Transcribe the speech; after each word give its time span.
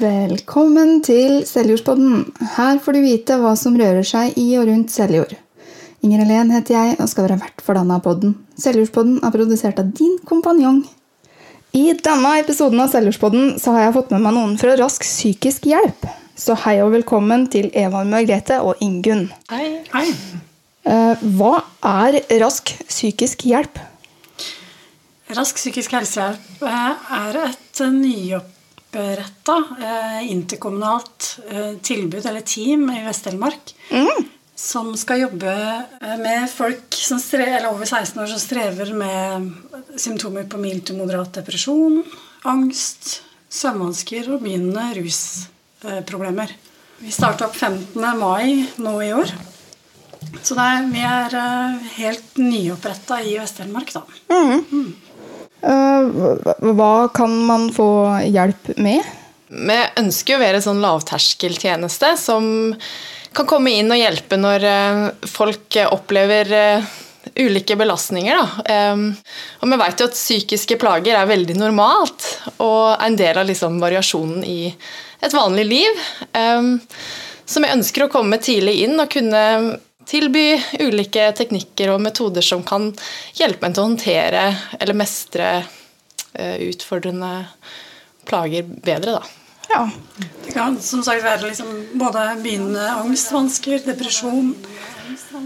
Velkommen 0.00 1.02
til 1.04 1.42
Seljordspodden. 1.44 2.22
Her 2.54 2.78
får 2.80 2.96
du 2.96 3.00
vite 3.04 3.36
hva 3.36 3.50
som 3.58 3.74
rører 3.76 4.06
seg 4.06 4.32
i 4.40 4.46
og 4.56 4.64
rundt 4.70 4.92
Seljord. 4.94 5.34
Inger 6.00 6.22
Helen 6.22 6.52
heter 6.54 6.72
jeg 6.72 6.94
og 6.96 7.08
skal 7.10 7.26
være 7.26 7.36
vert 7.42 7.60
for 7.60 7.76
denne 7.76 7.98
podden. 8.00 8.30
Seljordspodden 8.56 9.18
er 9.20 9.34
produsert 9.34 9.82
av 9.82 9.90
din 9.98 10.14
kompanjong. 10.24 10.78
I 11.76 11.82
denne 12.00 12.30
episoden 12.40 12.80
av 12.80 12.88
Seljordspodden 12.94 13.58
så 13.60 13.74
har 13.74 13.84
jeg 13.84 13.96
fått 13.98 14.14
med 14.14 14.24
meg 14.24 14.32
noen 14.38 14.54
fra 14.62 14.72
Rask 14.80 15.04
psykisk 15.04 15.68
hjelp. 15.68 16.06
Så 16.32 16.56
hei 16.62 16.78
og 16.80 16.94
velkommen 16.94 17.44
til 17.52 17.68
Eva 17.76 18.00
Margrethe 18.08 18.56
og 18.64 18.80
Ingunn. 18.80 19.26
Hei. 19.52 19.82
Hei. 19.92 20.06
Eh, 20.88 21.26
Hva 21.36 21.58
er 21.90 22.22
Rask 22.40 22.72
psykisk 22.88 23.44
hjelp? 23.50 23.76
Rask 25.36 25.60
psykisk 25.60 25.92
helsehjelp 25.98 26.64
eh, 26.64 27.12
er 27.20 27.38
et 27.50 27.84
nyoppretta 27.98 28.59
eh, 28.98 30.30
interkommunalt 30.30 31.38
eh, 31.50 31.72
tilbud 31.82 32.26
eller 32.26 32.40
team 32.46 32.88
i 32.90 33.04
Vest-Telemark 33.06 33.74
som 34.60 34.92
skal 34.96 35.24
jobbe 35.24 35.52
eh, 36.00 36.16
med 36.20 36.48
folk 36.52 36.94
som 36.96 37.20
stre 37.22 37.46
eller 37.46 37.70
over 37.72 37.88
16 37.88 38.20
år 38.22 38.30
som 38.30 38.42
strever 38.42 38.92
med 38.96 39.50
symptomer 40.00 40.48
på 40.50 40.60
mild 40.60 40.84
til 40.88 41.00
moderat 41.00 41.32
depresjon, 41.40 42.02
angst, 42.48 43.20
søvnvansker 43.50 44.28
og 44.34 44.44
begynnende 44.44 44.90
rusproblemer. 44.98 46.52
Vi 47.00 47.12
starta 47.14 47.48
opp 47.48 47.56
15. 47.56 47.96
mai 48.20 48.66
nå 48.82 48.94
i 49.02 49.14
år. 49.16 49.32
Så 50.44 50.54
det 50.54 50.66
er, 50.66 50.88
vi 50.92 51.04
er 51.08 51.36
helt 51.96 52.36
nyoppretta 52.38 53.22
i 53.24 53.38
Vest-Telemark, 53.40 53.94
da. 53.96 54.04
Eh, 54.36 54.58
Hva 55.60 56.94
kan 57.14 57.34
man 57.46 57.68
få 57.74 57.90
hjelp 58.24 58.72
med? 58.80 59.04
Vi 59.50 59.78
ønsker 59.98 60.36
å 60.36 60.40
være 60.40 60.60
en 60.60 60.64
sånn 60.68 60.82
lavterskeltjeneste 60.82 62.14
som 62.20 62.44
kan 63.34 63.46
komme 63.50 63.72
inn 63.78 63.90
og 63.90 63.98
hjelpe 63.98 64.38
når 64.38 64.66
eh, 64.66 65.04
folk 65.30 65.76
eh, 65.78 65.90
opplever 65.90 66.52
eh, 66.54 66.90
ulike 67.42 67.76
belastninger. 67.78 68.38
Da. 68.40 68.74
Og 69.60 69.70
vi 69.70 69.78
vet 69.82 70.00
jo 70.00 70.06
at 70.08 70.16
psykiske 70.16 70.78
plager 70.80 71.18
er 71.18 71.28
veldig 71.28 71.54
normalt 71.60 72.26
og 72.56 72.94
er 72.94 73.04
en 73.06 73.18
del 73.18 73.38
av 73.42 73.46
liksom 73.46 73.76
variasjonen 73.82 74.40
i 74.48 74.72
et 75.20 75.36
vanlig 75.36 75.66
liv. 75.68 76.00
Så 77.44 77.62
vi 77.62 77.70
ønsker 77.70 78.06
å 78.06 78.10
komme 78.10 78.40
tidlig 78.42 78.80
inn 78.86 78.96
og 78.98 79.12
kunne 79.12 79.42
tilby 80.08 80.44
ulike 80.80 81.30
teknikker 81.36 81.92
og 81.94 82.00
metoder 82.04 82.44
som 82.44 82.64
kan 82.66 82.90
hjelpe 83.38 83.66
en 83.66 83.76
til 83.76 83.82
å 83.82 83.88
håndtere 83.90 84.46
eller 84.78 84.98
mestre 84.98 85.50
eh, 85.60 86.56
utfordrende 86.70 87.32
plager 88.28 88.66
bedre. 88.66 89.18
Da. 89.18 89.40
Ja. 89.70 89.84
Det 90.44 90.54
kan 90.54 90.78
som 90.82 91.02
sagt 91.06 91.24
være 91.24 91.50
liksom 91.50 91.70
både 92.00 92.24
begynnende 92.42 92.88
angstvansker, 93.04 93.84
depresjon, 93.86 94.54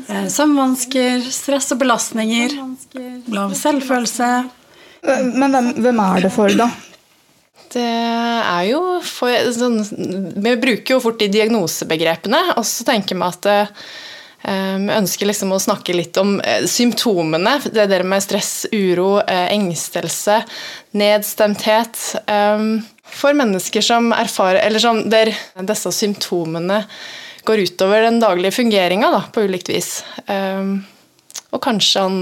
eh, 0.08 0.26
søvnvansker, 0.32 1.28
stress 1.34 1.72
og 1.74 1.82
belastninger, 1.82 2.56
lav 3.34 3.54
selvfølelse. 3.58 4.32
Men 5.04 5.52
hvem, 5.52 5.70
hvem 5.84 6.02
er 6.06 6.24
det 6.24 6.32
for, 6.32 6.56
da? 6.56 6.70
Det 7.74 7.84
er 7.84 8.64
jo 8.68 8.80
for, 9.02 9.52
sånn, 9.52 9.80
Vi 10.40 10.52
bruker 10.62 10.94
jo 10.94 11.02
fort 11.02 11.18
de 11.20 11.28
diagnosebegrepene, 11.32 12.40
og 12.54 12.64
så 12.68 12.86
tenker 12.86 13.18
vi 13.18 13.26
at 13.26 13.48
vi 14.44 14.92
ønsker 14.92 15.26
liksom 15.30 15.54
å 15.56 15.60
snakke 15.62 15.94
litt 15.96 16.18
om 16.20 16.34
eh, 16.44 16.66
symptomene. 16.68 17.56
Det 17.64 17.86
der 17.88 18.04
med 18.04 18.20
stress, 18.22 18.66
uro, 18.72 19.18
eh, 19.24 19.46
engstelse, 19.54 20.42
nedstemthet. 21.00 22.00
eh, 22.28 22.66
For 23.14 23.36
mennesker 23.36 23.80
som 23.84 24.12
erfarer 24.12 24.60
Eller 24.66 24.82
sånn 24.82 25.08
der 25.08 25.30
disse 25.62 25.92
symptomene 25.92 26.84
går 27.44 27.60
utover 27.66 28.02
den 28.02 28.20
daglige 28.20 28.56
fungeringa 28.56 29.10
da, 29.12 29.22
på 29.32 29.44
ulikt 29.44 29.68
vis. 29.68 30.04
Eh, 30.26 30.76
Og 31.52 31.60
kanskje 31.62 32.00
han 32.04 32.20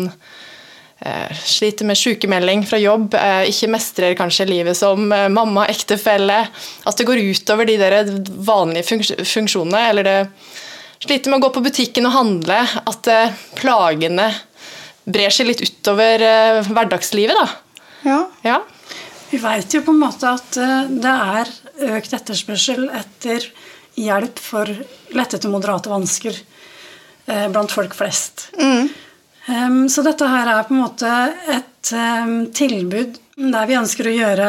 eh, 1.02 1.30
sliter 1.42 1.88
med 1.88 1.96
sykemelding 1.98 2.66
fra 2.68 2.78
jobb, 2.78 3.14
ikke 3.48 3.70
mestrer 3.72 4.14
kanskje 4.14 4.46
livet 4.46 4.76
som 4.76 5.08
mamma, 5.08 5.66
ektefelle. 5.66 6.44
At 6.86 6.98
det 6.98 7.06
går 7.08 7.22
utover 7.32 7.66
de 7.66 7.78
der 7.80 8.04
vanlige 8.46 8.86
funks 8.90 9.14
funksjonene. 9.32 9.88
Eller 9.90 10.06
det 10.06 10.18
sliter 11.02 11.30
med 11.30 11.40
å 11.40 11.46
gå 11.46 11.52
på 11.56 11.64
butikken 11.64 12.08
og 12.08 12.16
handle. 12.16 12.60
At 12.88 13.10
eh, 13.10 13.34
plagene 13.58 14.30
brer 15.04 15.34
seg 15.34 15.50
litt 15.50 15.62
utover 15.64 16.22
eh, 16.22 16.62
hverdagslivet, 16.68 17.38
da. 17.38 17.48
Ja. 18.06 18.20
Ja. 18.46 18.60
Vi 19.32 19.40
veit 19.40 19.74
jo 19.74 19.82
på 19.86 19.94
en 19.94 20.02
måte 20.02 20.34
at 20.36 20.58
eh, 20.60 20.90
det 20.92 21.16
er 21.38 21.52
økt 21.96 22.14
etterspørsel 22.18 22.88
etter 22.92 23.46
hjelp 23.98 24.40
for 24.40 24.68
lette 25.12 25.40
til 25.40 25.52
moderate 25.52 25.90
vansker 25.92 26.36
eh, 26.36 27.48
blant 27.52 27.72
folk 27.72 27.96
flest. 27.96 28.50
Em, 29.50 29.88
så 29.90 30.04
dette 30.06 30.28
her 30.28 30.48
er 30.52 30.68
på 30.68 30.76
en 30.76 30.84
måte 30.84 31.10
et 31.50 31.90
um, 31.96 32.34
tilbud 32.54 33.18
der 33.34 33.66
vi 33.66 33.78
ønsker 33.80 34.06
å 34.06 34.14
gjøre 34.14 34.48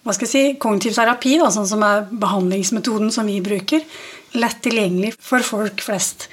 hva 0.00 0.14
skal 0.16 0.24
jeg 0.24 0.32
si, 0.32 0.44
kognitiv 0.56 0.94
terapi, 0.96 1.34
da, 1.42 1.50
sånn 1.52 1.68
som 1.68 1.82
er 1.84 2.06
behandlingsmetoden 2.08 3.10
som 3.12 3.28
vi 3.28 3.36
bruker, 3.44 3.82
lett 4.38 4.60
tilgjengelig 4.62 5.14
for 5.18 5.44
folk 5.46 5.82
flest. 5.82 6.28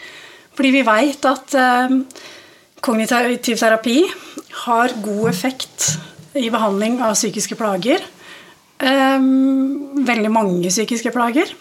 Fordi 0.58 0.74
vi 0.74 0.84
veit 0.85 1.25
at 1.30 1.53
kognitiv 2.81 3.58
terapi 3.59 4.00
har 4.66 4.94
god 5.06 5.30
effekt 5.30 5.88
i 6.38 6.50
behandling 6.53 7.00
av 7.06 7.13
psykiske 7.18 7.58
plager. 7.59 8.02
Veldig 8.78 10.31
mange 10.34 10.74
psykiske 10.74 11.13
plager. 11.13 11.53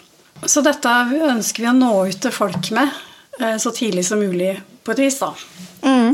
Så 0.45 0.61
dette 0.65 0.93
ønsker 1.31 1.63
vi 1.63 1.69
å 1.69 1.75
nå 1.75 1.91
ut 2.09 2.19
til 2.21 2.33
folk 2.33 2.69
med 2.75 2.91
eh, 3.41 3.57
så 3.61 3.71
tidlig 3.73 4.05
som 4.05 4.21
mulig, 4.21 4.53
på 4.85 4.93
et 4.93 5.01
vis. 5.07 5.19
da. 5.21 5.31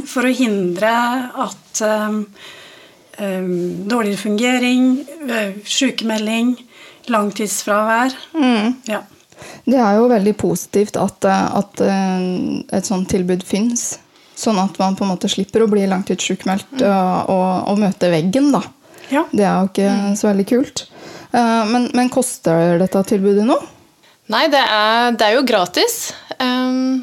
For 0.09 0.27
å 0.27 0.35
hindre 0.35 0.91
at 1.43 1.81
um, 1.83 2.23
dårligere 3.17 4.21
fungering, 4.21 4.87
uh, 5.27 5.55
sykemelding, 5.65 6.55
langtidsfravær 7.11 8.13
ja. 8.87 9.01
Det 9.65 9.79
er 9.79 9.97
jo 9.97 10.07
veldig 10.11 10.33
positivt 10.39 10.97
at, 10.99 11.25
eh, 11.25 11.43
at 11.59 11.83
eh, 11.83 12.23
et 12.77 12.87
sånt 12.89 13.09
tilbud 13.11 13.43
fins. 13.47 13.99
Sånn 14.35 14.57
at 14.59 14.79
man 14.81 14.95
på 14.97 15.05
en 15.05 15.11
måte 15.13 15.29
slipper 15.29 15.63
å 15.63 15.69
bli 15.69 15.85
langtidssjukmeldt 15.87 16.81
og, 16.81 17.29
og, 17.29 17.69
og 17.71 17.79
møte 17.83 18.09
veggen. 18.11 18.49
da. 18.55 18.63
Ja. 19.11 19.25
Det 19.31 19.45
er 19.45 19.59
jo 19.61 19.69
ikke 19.69 19.93
så 20.17 20.29
veldig 20.31 20.47
kult. 20.49 20.85
Eh, 21.31 21.63
Men, 21.69 21.89
men 21.93 22.09
koster 22.13 22.77
dette 22.81 23.03
tilbudet 23.13 23.45
noe? 23.47 23.61
Nei, 24.33 24.47
det 24.47 24.61
er, 24.63 25.11
det 25.19 25.25
er 25.27 25.33
jo 25.35 25.45
gratis. 25.45 26.13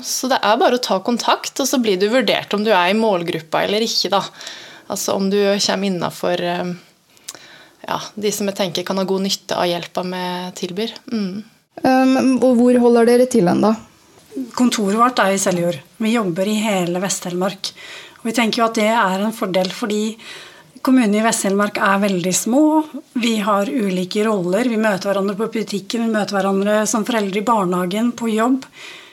Så 0.02 0.28
det 0.32 0.38
er 0.40 0.56
bare 0.60 0.78
å 0.78 0.82
ta 0.82 0.96
kontakt, 1.04 1.52
og 1.60 1.68
så 1.68 1.76
blir 1.80 1.98
du 2.00 2.06
vurdert 2.08 2.52
om 2.56 2.64
du 2.64 2.70
er 2.72 2.90
i 2.90 2.96
målgruppa 2.96 3.60
eller 3.66 3.84
ikke. 3.84 4.08
da. 4.12 4.22
Altså 4.90 5.14
om 5.20 5.28
du 5.30 5.36
kommer 5.60 5.86
innafor 5.90 6.40
ja, 6.40 7.98
de 8.14 8.32
som 8.34 8.48
jeg 8.48 8.56
tenker 8.58 8.86
kan 8.88 8.98
ha 9.00 9.04
god 9.08 9.24
nytte 9.24 9.56
av 9.56 9.68
hjelpa 9.68 10.04
vi 10.08 10.22
tilbyr. 10.60 10.94
Mm. 11.12 11.42
Men 11.84 12.36
Og 12.42 12.58
hvor 12.58 12.78
holder 12.82 13.08
dere 13.08 13.26
til 13.30 13.48
hen, 13.48 13.62
da? 13.64 13.74
Kontoret 14.56 14.98
vårt 14.98 15.20
er 15.22 15.34
i 15.34 15.40
Seljord. 15.40 15.78
Vi 16.00 16.14
jobber 16.14 16.48
i 16.48 16.60
hele 16.60 17.00
Vest-Telemark. 17.02 17.72
Og 18.20 18.28
vi 18.28 18.36
tenker 18.36 18.60
jo 18.60 18.68
at 18.68 18.78
det 18.78 18.88
er 18.92 19.24
en 19.24 19.34
fordel 19.34 19.70
fordi 19.74 20.04
kommunene 20.84 21.20
i 21.20 21.24
Vest-Telemark 21.24 21.80
er 21.82 22.02
veldig 22.04 22.32
små. 22.36 22.62
Vi 23.20 23.36
har 23.44 23.68
ulike 23.68 24.24
roller. 24.26 24.68
Vi 24.68 24.80
møter 24.80 25.10
hverandre 25.10 25.36
på 25.38 25.50
butikken, 25.52 26.06
vi 26.06 26.14
møter 26.14 26.38
hverandre 26.38 26.80
som 26.88 27.04
foreldre 27.08 27.42
i 27.42 27.46
barnehagen, 27.46 28.12
på 28.16 28.30
jobb. 28.32 28.64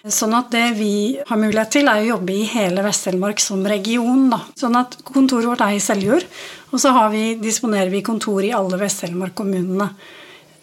Sånn 0.07 0.35
at 0.37 0.53
det 0.53 0.77
vi 0.77 1.17
har 1.27 1.39
mulighet 1.39 1.73
til, 1.75 1.89
er 1.91 2.03
å 2.03 2.11
jobbe 2.13 2.35
i 2.35 2.45
hele 2.47 2.85
Vest-Telemark 2.85 3.41
som 3.43 3.65
region. 3.67 4.29
Da. 4.31 4.39
Sånn 4.59 4.77
at 4.79 4.95
kontoret 5.07 5.49
vårt 5.49 5.65
er 5.65 5.75
i 5.75 5.83
Seljord, 5.83 6.23
og 6.71 6.79
så 6.79 6.93
vi, 7.11 7.25
disponerer 7.41 7.91
vi 7.91 8.05
kontor 8.05 8.45
i 8.45 8.53
alle 8.55 8.79
Vest-Telemark-kommunene. 8.79 9.89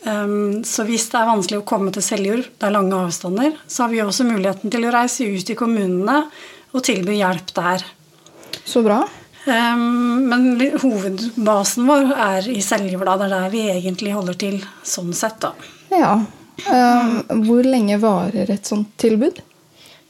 Um, 0.05 0.63
så 0.69 0.85
hvis 0.85 1.07
det 1.13 1.19
er 1.21 1.31
vanskelig 1.31 1.63
å 1.63 1.67
komme 1.69 1.93
til 1.95 2.05
Seljord, 2.05 2.49
det 2.61 2.69
er 2.69 2.75
lange 2.75 2.99
avstander, 3.07 3.55
så 3.67 3.85
har 3.85 3.93
vi 3.93 4.03
også 4.05 4.27
muligheten 4.29 4.73
til 4.73 4.85
å 4.85 4.93
reise 4.93 5.25
ut 5.25 5.51
i 5.51 5.57
kommunene 5.59 6.27
og 6.75 6.85
tilby 6.85 7.17
hjelp 7.21 7.55
der. 7.57 7.85
Så 8.65 8.85
bra. 8.85 9.03
Um, 9.45 10.25
men 10.29 10.47
hovedbasen 10.81 11.89
vår 11.89 12.13
er 12.13 12.49
i 12.53 12.61
Seljord, 12.65 13.05
da. 13.09 13.17
Det 13.21 13.29
er 13.29 13.35
der 13.37 13.53
vi 13.53 13.65
egentlig 13.73 14.15
holder 14.17 14.39
til 14.41 14.61
sånn 14.85 15.13
sett, 15.17 15.41
da. 15.45 15.55
Ja. 15.95 16.15
Eh, 16.65 17.15
Hvor 17.45 17.67
lenge 17.67 17.99
varer 18.03 18.51
et 18.55 18.69
sånt 18.69 18.95
tilbud? 19.01 19.41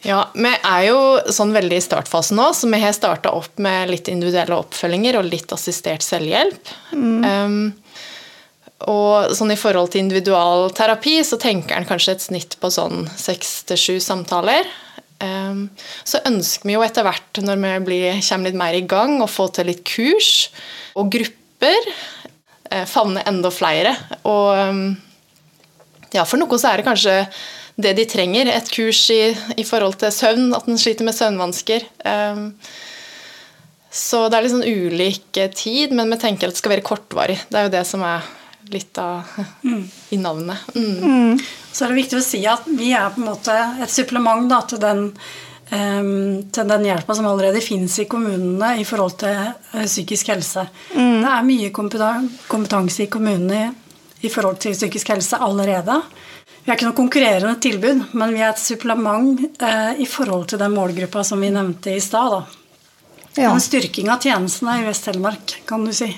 Ja, 0.05 0.27
Vi 0.35 0.51
er 0.53 0.83
jo 0.85 0.99
sånn 1.33 1.55
veldig 1.57 1.79
i 1.81 1.85
startfasen 1.85 2.37
nå, 2.37 2.51
så 2.53 2.69
vi 2.69 2.81
har 2.83 2.93
starta 2.93 3.33
opp 3.33 3.57
med 3.63 3.89
litt 3.89 4.11
individuelle 4.13 4.59
oppfølginger 4.61 5.17
og 5.17 5.31
litt 5.31 5.55
assistert 5.57 6.05
selvhjelp. 6.05 6.69
Um, 6.93 7.73
og 8.85 9.33
sånn 9.37 9.55
I 9.55 9.59
forhold 9.59 9.93
til 9.93 10.03
individualterapi 10.03 11.21
så 11.25 11.39
tenker 11.41 11.79
en 11.79 11.87
kanskje 11.89 12.17
et 12.17 12.25
snitt 12.25 12.57
på 12.61 12.71
sånn 12.75 13.07
seks 13.17 13.63
til 13.71 13.81
sju 13.81 13.95
samtaler. 14.03 14.67
Um, 15.23 15.69
så 16.05 16.21
ønsker 16.27 16.69
vi 16.69 16.75
jo 16.75 16.83
etter 16.85 17.07
hvert, 17.07 17.41
når 17.41 17.61
vi 17.63 17.73
blir, 17.87 18.21
kommer 18.27 18.51
litt 18.51 18.61
mer 18.61 18.77
i 18.77 18.85
gang, 18.91 19.21
å 19.23 19.31
få 19.31 19.47
til 19.55 19.71
litt 19.71 19.85
kurs 19.89 20.51
og 20.99 21.13
grupper. 21.15 21.91
eh, 22.71 22.85
Favne 22.91 23.23
enda 23.31 23.53
flere. 23.55 23.95
Og 24.27 24.51
um, 24.59 24.87
ja, 26.13 26.27
for 26.27 26.43
noen 26.43 26.61
så 26.61 26.73
er 26.73 26.83
det 26.83 26.89
kanskje 26.91 27.19
det 27.81 27.95
de 27.97 28.05
trenger. 28.11 28.51
Et 28.53 28.71
kurs 28.75 29.01
i, 29.15 29.23
i 29.57 29.65
forhold 29.67 29.97
til 30.03 30.13
søvn, 30.15 30.53
at 30.55 30.69
en 30.69 30.79
sliter 30.79 31.07
med 31.07 31.17
søvnvansker. 31.17 31.89
Um, 32.05 32.49
så 33.95 34.27
det 34.27 34.37
er 34.37 34.45
litt 34.45 34.57
sånn 34.57 34.67
ulik 34.67 35.45
tid, 35.55 35.95
men 35.95 36.11
vi 36.11 36.19
tenker 36.21 36.51
at 36.51 36.57
det 36.57 36.61
skal 36.61 36.75
være 36.75 36.87
kortvarig. 36.87 37.39
Det 37.49 37.61
er 37.61 37.69
jo 37.69 37.77
det 37.79 37.85
som 37.87 38.03
er 38.03 38.27
litt 38.73 38.99
av 38.99 39.23
mm. 39.63 39.83
i 40.11 40.19
navnet. 40.21 40.69
Mm. 40.75 41.41
Så 41.73 41.85
er 41.85 41.93
det 41.93 42.03
viktig 42.03 42.21
å 42.21 42.25
si 42.25 42.45
at 42.49 42.69
vi 42.69 42.93
er 42.95 43.11
på 43.15 43.23
en 43.23 43.33
måte 43.33 43.57
et 43.83 43.93
supplement 43.93 44.49
da, 44.51 44.63
til 44.69 44.83
den 44.83 45.11
til 45.65 46.69
den 46.69 46.85
hjelpa 46.85 47.15
som 47.17 47.27
allerede 47.27 47.59
finnes 47.65 47.97
i 47.99 48.05
kommunene 48.07 48.75
i 48.79 48.85
forhold 48.87 49.15
til 49.23 49.33
uh, 49.33 49.87
psykisk 49.87 50.29
helse. 50.31 50.67
Mm. 50.93 51.23
Det 51.25 51.31
er 51.31 51.47
mye 51.49 51.71
kompetanse 51.73 53.07
i 53.07 53.09
kommunene 53.11 53.63
i 54.21 54.31
forhold 54.31 54.61
til 54.63 54.77
psykisk 54.77 55.15
helse 55.15 55.41
allerede. 55.41 55.97
Vi 56.65 56.71
er 56.71 56.79
ikke 56.79 56.89
noe 56.89 56.97
konkurrerende 56.97 57.57
tilbud, 57.61 58.05
men 58.17 58.37
vi 58.37 58.45
er 58.45 58.53
et 58.53 58.61
supplement 58.61 59.41
uh, 59.65 59.93
i 60.01 60.07
forhold 60.09 60.47
til 60.53 60.61
den 60.63 60.77
målgruppa 60.77 61.25
som 61.27 61.43
vi 61.45 61.51
nevnte 61.53 61.97
i 61.97 62.01
stad. 62.01 62.45
Ja. 63.35 63.51
En 63.51 63.61
styrking 63.61 64.13
av 64.13 64.23
tjenestene 64.23 64.79
i 64.81 64.87
Vest-Telemark, 64.87 65.59
kan 65.69 65.85
du 65.85 65.93
si. 65.97 66.13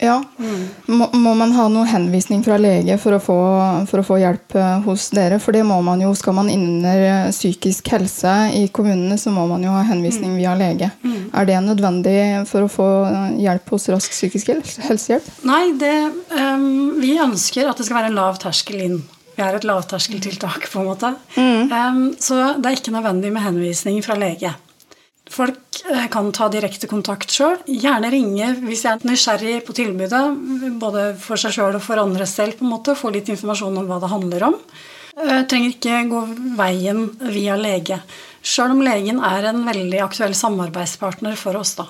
Ja. 0.00 0.22
Mm. 0.38 0.68
Må, 0.86 1.08
må, 1.12 1.34
man 1.36 1.52
ha 1.52 1.66
noe 1.68 1.84
henvisning 1.88 2.40
fra 2.44 2.56
lege 2.60 2.96
for 3.00 3.16
å, 3.16 3.20
få, 3.20 3.36
for 3.90 4.00
å, 4.00 4.06
få, 4.06 4.16
hjelp 4.22 4.56
eh, 4.56 4.78
hos 4.86 5.10
dere? 5.14 5.36
For 5.42 5.56
det 5.56 5.62
må 5.68 5.76
man 5.84 6.00
jo. 6.00 6.14
Skal 6.16 6.36
man 6.38 6.48
innunder 6.52 7.04
eh, 7.04 7.28
psykisk 7.34 7.92
helse 7.92 8.32
i 8.56 8.66
kommunene, 8.72 9.18
så 9.20 9.32
må 9.34 9.44
man 9.50 9.64
jo 9.66 9.74
ha 9.74 9.84
henvisning 9.90 10.32
mm. 10.32 10.38
via 10.40 10.56
lege. 10.58 10.90
Mm. 11.04 11.28
Er 11.36 11.50
det 11.50 11.60
nødvendig 11.66 12.18
for 12.48 12.64
å 12.64 12.72
få 12.72 12.88
eh, 13.10 13.38
hjelp 13.44 13.74
hos 13.76 13.88
Rask 13.92 14.16
psykisk 14.16 14.54
helsehjelp? 14.86 15.28
Nei, 15.48 15.62
det, 15.80 15.94
um, 16.32 16.96
vi 17.00 17.16
ønsker 17.20 17.68
at 17.68 17.80
det 17.80 17.88
skal 17.88 18.00
være 18.00 18.14
en 18.14 18.20
lav 18.22 18.40
terskel 18.40 18.80
inn. 18.86 18.98
Vi 19.36 19.44
er 19.44 19.56
et 19.56 19.64
lavterskeltiltak, 19.68 20.66
på 20.72 20.80
en 20.80 20.88
måte. 20.88 21.12
Um, 21.36 22.10
så 22.20 22.56
det 22.56 22.72
er 22.72 22.80
ikke 22.80 22.92
nødvendig 22.92 23.30
med 23.32 23.44
henvisning 23.44 24.00
fra 24.04 24.16
lege. 24.18 24.52
Folk 25.30 25.82
eh, 25.86 26.06
kan 26.10 26.32
ta 26.34 26.48
direkte 26.50 26.88
kontakt 26.90 27.30
sjøl. 27.30 27.60
Gjerne 27.70 28.10
ringe 28.10 28.52
hvis 28.64 28.84
jeg 28.86 28.98
er 28.98 29.06
nysgjerrig 29.06 29.58
på 29.66 29.76
tilbudet, 29.78 30.22
både 30.82 31.12
for 31.22 31.40
seg 31.40 31.54
sjøl 31.54 31.78
og 31.78 31.84
for 31.84 32.02
andre 32.02 32.26
selv, 32.26 32.58
på 32.58 32.66
en 32.66 32.72
måte, 32.74 32.98
få 32.98 33.12
litt 33.14 33.30
informasjon 33.30 33.78
om 33.78 33.86
hva 33.86 34.00
det 34.02 34.10
handler 34.10 34.48
om. 34.50 34.58
Jeg 35.14 35.36
eh, 35.36 35.44
trenger 35.50 35.76
ikke 35.76 36.00
gå 36.10 36.24
veien 36.58 37.04
via 37.30 37.58
lege, 37.60 38.00
sjøl 38.42 38.74
om 38.74 38.82
legen 38.82 39.22
er 39.26 39.50
en 39.50 39.62
veldig 39.66 40.02
aktuell 40.02 40.34
samarbeidspartner 40.38 41.38
for 41.38 41.60
oss. 41.60 41.76
da. 41.78 41.86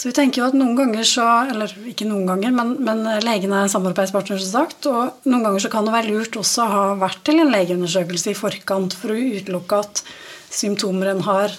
Så 0.00 0.08
vi 0.08 0.14
tenker 0.16 0.40
jo 0.40 0.46
at 0.48 0.56
noen 0.56 0.78
ganger 0.78 1.04
så 1.04 1.26
Eller 1.50 1.72
ikke 1.90 2.06
noen 2.08 2.24
ganger, 2.28 2.54
men, 2.56 2.70
men 2.80 3.02
legen 3.20 3.52
er 3.52 3.66
en 3.66 3.72
samarbeidspartner, 3.72 4.40
som 4.40 4.62
sagt. 4.62 4.88
Og 4.88 5.28
noen 5.28 5.44
ganger 5.44 5.64
så 5.64 5.72
kan 5.72 5.88
det 5.88 5.96
være 5.96 6.12
lurt 6.14 6.38
også 6.40 6.64
å 6.64 6.72
ha 6.72 6.84
vært 7.00 7.20
til 7.28 7.42
en 7.42 7.52
legeundersøkelse 7.52 8.32
i 8.32 8.38
forkant 8.38 8.96
for 8.96 9.12
å 9.12 9.20
utelukke 9.20 9.80
at 9.84 10.02
symptomer 10.50 11.12
en 11.12 11.24
har, 11.26 11.52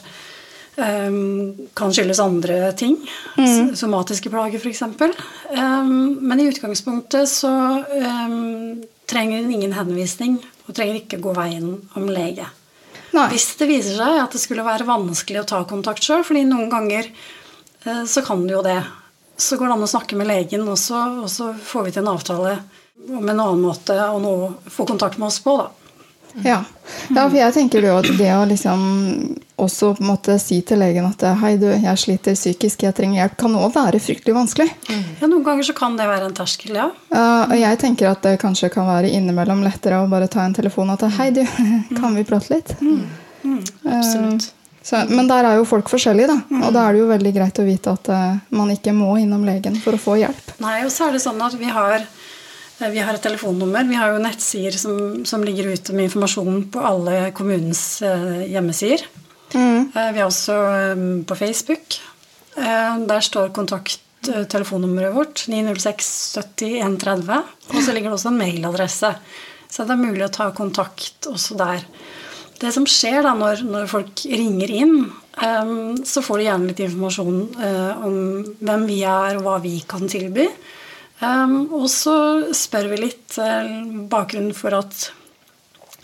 Um, 0.79 1.67
kan 1.75 1.91
skyldes 1.91 2.21
andre 2.23 2.71
ting. 2.79 2.95
Mm. 3.35 3.73
Somatiske 3.75 4.31
plager, 4.31 4.61
f.eks. 4.61 4.85
Um, 5.51 5.91
men 6.23 6.39
i 6.39 6.47
utgangspunktet 6.47 7.27
så 7.29 7.51
um, 7.83 8.79
trenger 9.09 9.43
hun 9.43 9.51
ingen 9.51 9.75
henvisning 9.75 10.37
og 10.63 10.77
trenger 10.77 11.01
ikke 11.01 11.19
gå 11.23 11.35
veien 11.35 11.73
om 11.99 12.07
lege. 12.07 12.47
Nei. 13.11 13.27
Hvis 13.33 13.49
det 13.59 13.67
viser 13.67 13.99
seg 13.99 14.21
at 14.21 14.31
det 14.31 14.39
skulle 14.39 14.63
være 14.63 14.87
vanskelig 14.87 15.41
å 15.41 15.49
ta 15.51 15.59
kontakt 15.67 16.07
sjøl, 16.07 16.23
fordi 16.23 16.45
noen 16.47 16.71
ganger 16.71 17.11
uh, 17.11 18.05
så 18.07 18.23
kan 18.23 18.47
du 18.47 18.55
jo 18.55 18.63
det. 18.63 18.79
Så 19.35 19.59
går 19.59 19.67
det 19.67 19.75
an 19.75 19.89
å 19.89 19.91
snakke 19.91 20.15
med 20.15 20.31
legen, 20.31 20.63
og 20.71 20.79
så, 20.79 21.03
og 21.19 21.27
så 21.33 21.51
får 21.51 21.89
vi 21.89 21.97
til 21.97 22.05
en 22.05 22.13
avtale 22.13 22.55
om 23.09 23.25
en 23.25 23.35
annen 23.35 23.63
måte 23.65 23.97
å 24.07 24.19
nå, 24.23 24.35
få 24.71 24.87
kontakt 24.87 25.19
med 25.19 25.27
oss 25.33 25.41
på. 25.43 25.57
da. 25.59 25.80
Ja. 26.43 26.61
ja. 27.09 27.23
for 27.23 27.37
jeg 27.37 27.53
tenker 27.55 27.85
jo 27.85 27.97
at 27.99 28.07
det 28.17 28.29
å 28.33 28.43
liksom 28.49 28.83
også 29.61 29.91
måte 30.01 30.37
si 30.41 30.59
til 30.65 30.81
legen 30.81 31.05
at 31.05 31.23
hei, 31.41 31.53
du, 31.61 31.67
jeg 31.69 31.99
sliter 31.99 32.37
psykisk, 32.37 32.85
jeg 32.87 32.95
trenger 32.97 33.21
hjelp, 33.21 33.35
kan 33.43 33.57
òg 33.59 33.73
være 33.75 33.99
fryktelig 34.01 34.35
vanskelig. 34.35 34.69
Mm. 34.87 35.03
Ja, 35.19 35.27
Noen 35.27 35.43
ganger 35.45 35.67
så 35.67 35.75
kan 35.77 35.97
det 35.99 36.07
være 36.09 36.29
en 36.29 36.37
terskel, 36.37 36.73
ja. 36.79 36.87
Uh, 37.13 37.43
og 37.45 37.57
jeg 37.59 37.81
tenker 37.83 38.09
at 38.11 38.23
det 38.25 38.39
kanskje 38.41 38.71
kan 38.73 38.89
være 38.89 39.11
innimellom 39.11 39.61
lettere 39.65 40.01
å 40.01 40.09
bare 40.11 40.31
ta 40.31 40.45
en 40.47 40.57
telefon 40.57 40.93
og 40.93 41.01
ta 41.01 41.11
hei, 41.19 41.29
du, 41.35 41.43
kan 41.99 42.17
vi 42.17 42.25
prate 42.27 42.55
litt? 42.55 42.73
Mm. 42.81 43.05
Mm. 43.43 43.61
Absolutt. 43.99 44.49
Uh, 44.49 44.57
så, 44.81 45.03
men 45.11 45.27
der 45.29 45.45
er 45.45 45.59
jo 45.59 45.67
folk 45.69 45.91
forskjellige, 45.93 46.31
da. 46.31 46.39
Mm. 46.49 46.63
Og 46.65 46.73
da 46.73 46.87
er 46.87 46.95
det 46.95 47.03
jo 47.03 47.11
veldig 47.11 47.35
greit 47.35 47.61
å 47.61 47.67
vite 47.67 47.93
at 47.93 48.09
uh, 48.09 48.39
man 48.57 48.73
ikke 48.73 48.95
må 48.97 49.13
innom 49.21 49.45
legen 49.45 49.77
for 49.83 49.93
å 49.93 50.01
få 50.01 50.17
hjelp. 50.23 50.55
Nei, 50.63 50.79
og 50.87 50.93
så 50.93 51.09
er 51.09 51.17
det 51.17 51.21
sånn 51.21 51.41
at 51.45 51.59
vi 51.59 51.69
har 51.69 52.01
Eh, 52.01 52.20
vi 52.89 53.01
har 53.03 53.13
et 53.13 53.23
telefonnummer. 53.23 53.85
Vi 53.85 53.97
har 53.99 54.13
jo 54.13 54.21
nettsider 54.23 54.77
som, 54.79 54.95
som 55.27 55.43
ligger 55.45 55.69
ute 55.75 55.93
med 55.93 56.09
informasjon 56.09 56.63
på 56.73 56.83
alle 56.85 57.31
kommunens 57.37 58.01
eh, 58.05 58.47
hjemmesider. 58.49 59.03
Mm. 59.53 59.91
Eh, 59.93 60.09
vi 60.15 60.21
er 60.21 60.25
også 60.25 60.55
på 61.27 61.37
Facebook. 61.37 61.99
Der 62.51 63.23
står 63.23 63.53
kontakttelefonnummeret 63.55 65.13
vårt 65.15 65.45
906 65.47 66.09
70 66.35 66.81
130. 66.81 67.37
Og 67.71 67.77
så 67.77 67.93
ligger 67.93 68.09
det 68.09 68.17
også 68.17 68.33
en 68.33 68.41
mailadresse. 68.41 69.13
Så 69.71 69.85
det 69.87 69.95
er 69.95 70.01
mulig 70.01 70.25
å 70.25 70.33
ta 70.33 70.49
kontakt 70.55 71.29
også 71.31 71.55
der. 71.61 71.85
Det 72.59 72.73
som 72.75 72.83
skjer 72.89 73.23
da 73.23 73.31
når, 73.37 73.63
når 73.63 73.87
folk 73.89 74.25
ringer 74.27 74.73
inn, 74.75 74.97
så 76.05 76.21
får 76.21 76.41
de 76.41 76.49
gjerne 76.49 76.67
litt 76.69 76.83
informasjon 76.83 77.39
om 78.03 78.17
hvem 78.59 78.83
vi 78.89 78.99
er, 79.07 79.39
og 79.39 79.47
hva 79.47 79.55
vi 79.63 79.79
kan 79.89 80.11
tilby. 80.11 80.49
Um, 81.21 81.67
og 81.77 81.85
så 81.93 82.15
spør 82.57 82.87
vi 82.89 83.03
litt 83.03 83.35
uh, 83.37 83.67
bakgrunnen 84.09 84.55
for 84.57 84.73
at 84.73 85.11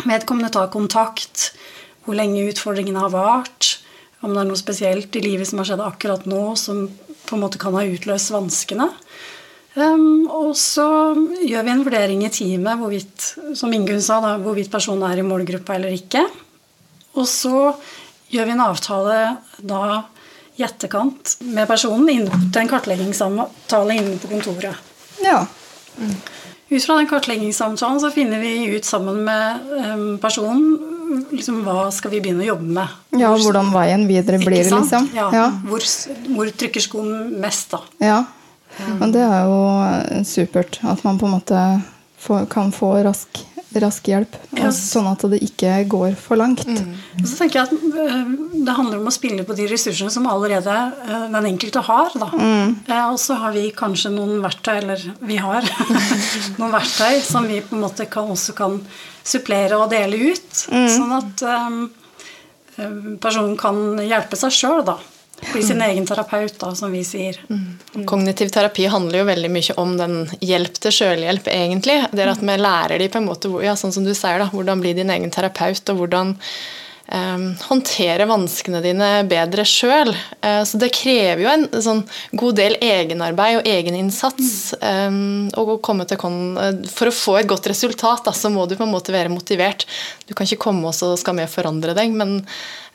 vedkommende 0.06 0.52
tar 0.54 0.69
kontakt, 0.69 1.52
hvor 2.06 2.18
lenge 2.19 2.46
utfordringene 2.52 3.02
har 3.02 3.14
vart, 3.16 3.72
om 4.22 4.34
det 4.34 4.44
er 4.44 4.50
noe 4.50 4.60
spesielt 4.60 5.18
i 5.18 5.24
livet 5.24 5.50
som 5.50 5.62
har 5.62 5.72
skjedd 5.72 5.81
akkurat 5.81 6.28
nå 6.30 6.42
som 6.58 6.86
på 7.28 7.36
en 7.36 7.42
måte 7.42 7.60
kan 7.62 7.75
ha 7.78 7.81
utløst 7.86 8.31
vanskene. 8.34 8.92
Um, 9.78 10.25
og 10.30 10.54
så 10.58 10.86
gjør 11.46 11.66
vi 11.66 11.74
en 11.74 11.86
vurdering 11.86 12.22
i 12.25 12.31
teamet 12.34 12.78
hvorvidt, 12.78 13.25
som 13.58 13.74
Ingunn 13.74 14.02
sa, 14.06 14.20
da, 14.22 14.36
hvorvidt 14.42 14.72
personen 14.74 15.06
er 15.10 15.22
i 15.22 15.25
målgruppa 15.25 15.80
eller 15.80 15.98
ikke. 15.98 16.24
Og 17.18 17.25
så 17.30 17.72
gjør 18.30 18.50
vi 18.50 18.54
en 18.54 18.66
avtale 18.68 19.18
da 19.66 19.81
i 20.58 20.66
etterkant 20.66 21.39
med 21.46 21.70
personen 21.70 22.30
til 22.30 22.62
en 22.62 22.70
kartleggingssamtale 22.70 23.98
inne 23.98 24.22
på 24.22 24.30
kontoret. 24.30 24.77
Ja. 25.27 25.46
Mm. 25.98 26.17
Ut 26.69 26.84
fra 26.84 26.98
den 27.00 27.07
kartleggingssamtalen 27.07 28.00
så 28.03 28.12
finner 28.12 28.41
vi 28.43 28.75
ut 28.75 28.86
sammen 28.86 29.22
med 29.24 29.69
um, 29.72 30.17
personen 30.19 30.65
liksom, 31.31 31.62
hva 31.63 31.88
skal 31.96 32.12
vi 32.12 32.22
begynne 32.24 32.43
å 32.43 32.50
jobbe 32.50 32.67
med. 32.79 32.96
Ja, 33.22 33.31
hvordan 33.31 33.72
veien 33.72 34.03
videre 34.10 34.39
blir 34.41 34.60
det, 34.60 34.72
liksom. 34.74 35.07
Ja. 35.15 35.29
ja. 35.34 35.46
Hvor, 35.67 35.86
hvor, 36.34 36.51
trykker 36.51 36.84
skoen 36.84 37.38
mest, 37.41 37.72
da. 37.72 37.81
Ja. 38.03 38.17
Men 39.00 39.13
det 39.15 39.24
er 39.24 39.48
jo 39.48 40.24
supert 40.27 40.81
at 40.86 41.01
man 41.07 41.17
på 41.17 41.29
en 41.29 41.38
måte 41.38 41.62
får, 42.22 42.46
kan 42.51 42.74
få 42.75 42.91
rask 43.07 43.39
rask 43.75 44.07
hjelp. 44.07 44.36
Yes. 44.55 44.79
Sånn 44.93 45.07
at 45.09 45.24
det 45.31 45.39
ikke 45.43 45.74
går 45.91 46.15
for 46.19 46.39
langt. 46.39 46.63
Mm. 46.67 46.93
Og 47.19 47.27
så 47.27 47.41
tenker 47.41 47.59
jeg 47.59 47.67
at 47.67 47.97
eh, 48.03 48.29
Det 48.67 48.75
handler 48.77 49.01
om 49.01 49.09
å 49.09 49.13
spille 49.13 49.43
på 49.47 49.55
de 49.57 49.67
ressursene 49.69 50.12
som 50.13 50.27
allerede 50.29 50.71
eh, 50.71 51.27
den 51.33 51.50
enkelte 51.51 51.83
har. 51.88 52.15
Mm. 52.15 52.77
Eh, 52.88 53.03
og 53.12 53.19
så 53.21 53.38
har 53.41 53.55
vi 53.55 53.67
kanskje 53.75 54.13
noen 54.15 54.39
verktøy, 54.43 54.74
eller 54.79 55.03
vi 55.27 55.39
har 55.41 55.67
noen 56.59 56.74
verktøy 56.74 57.19
som 57.25 57.47
vi 57.50 57.59
på 57.65 57.75
en 57.77 57.83
måte 57.83 58.07
kan, 58.12 58.31
også 58.33 58.55
kan 58.57 58.79
supplere 59.27 59.79
og 59.79 59.91
dele 59.91 60.31
ut. 60.31 60.63
Mm. 60.71 60.88
Sånn 60.93 61.13
at 61.17 61.43
um, 61.43 63.17
personen 63.19 63.57
kan 63.59 64.00
hjelpe 64.00 64.39
seg 64.39 64.55
sjøl, 64.55 64.83
da. 64.88 64.95
Bli 65.38 65.62
sin 65.63 65.82
egen 65.82 66.06
terapeut, 66.06 66.56
da, 66.60 66.72
som 66.75 66.91
vi 66.91 67.03
sier. 67.06 67.38
Mm. 67.50 68.06
Kognitiv 68.10 68.50
terapi 68.53 68.88
handler 68.89 69.22
jo 69.22 69.27
veldig 69.29 69.51
mye 69.53 69.75
om 69.77 69.94
den 70.00 70.15
hjelp 70.41 70.79
til 70.82 70.96
sjølhjelp, 70.96 71.50
egentlig. 71.53 72.00
Det 72.12 72.25
er 72.25 72.34
at 72.34 72.41
vi 72.41 72.58
lærer 72.58 72.98
de 73.01 73.10
på 73.13 73.22
en 73.22 73.29
måte, 73.29 73.51
ja, 73.63 73.75
sånn 73.77 73.94
som 73.94 74.08
du 74.08 74.13
sier, 74.17 74.41
da, 74.41 74.50
hvordan 74.53 74.82
bli 74.82 74.96
din 74.98 75.13
egen 75.13 75.34
terapeut, 75.34 75.84
og 75.94 76.01
hvordan 76.01 76.34
håndtere 77.08 78.26
vanskene 78.28 78.82
dine 78.84 79.10
bedre 79.30 79.64
sjøl. 79.68 80.12
Uh, 80.44 80.64
så 80.68 80.80
det 80.82 80.92
krever 80.96 81.44
jo 81.46 81.52
en 81.54 81.68
sånn 81.84 82.02
god 82.36 82.58
del 82.60 82.76
egenarbeid 82.84 83.62
og 83.62 83.70
egeninnsats. 83.70 84.76
Mm. 84.82 85.54
for 86.92 87.08
å 87.08 87.16
få 87.16 87.38
et 87.40 87.48
godt 87.48 87.68
resultat, 87.72 88.28
så 88.36 88.52
må 88.52 88.66
du 88.68 88.76
på 88.76 88.84
en 88.84 88.92
måte 88.92 89.16
være 89.16 89.32
motivert. 89.32 89.88
Du 90.28 90.34
kan 90.36 90.46
ikke 90.46 90.68
komme 90.68 90.88
og 90.88 90.96
så 90.96 91.14
skal 91.20 91.38
vi 91.40 91.48
forandre 91.48 91.96
deg, 91.96 92.12
men 92.12 92.42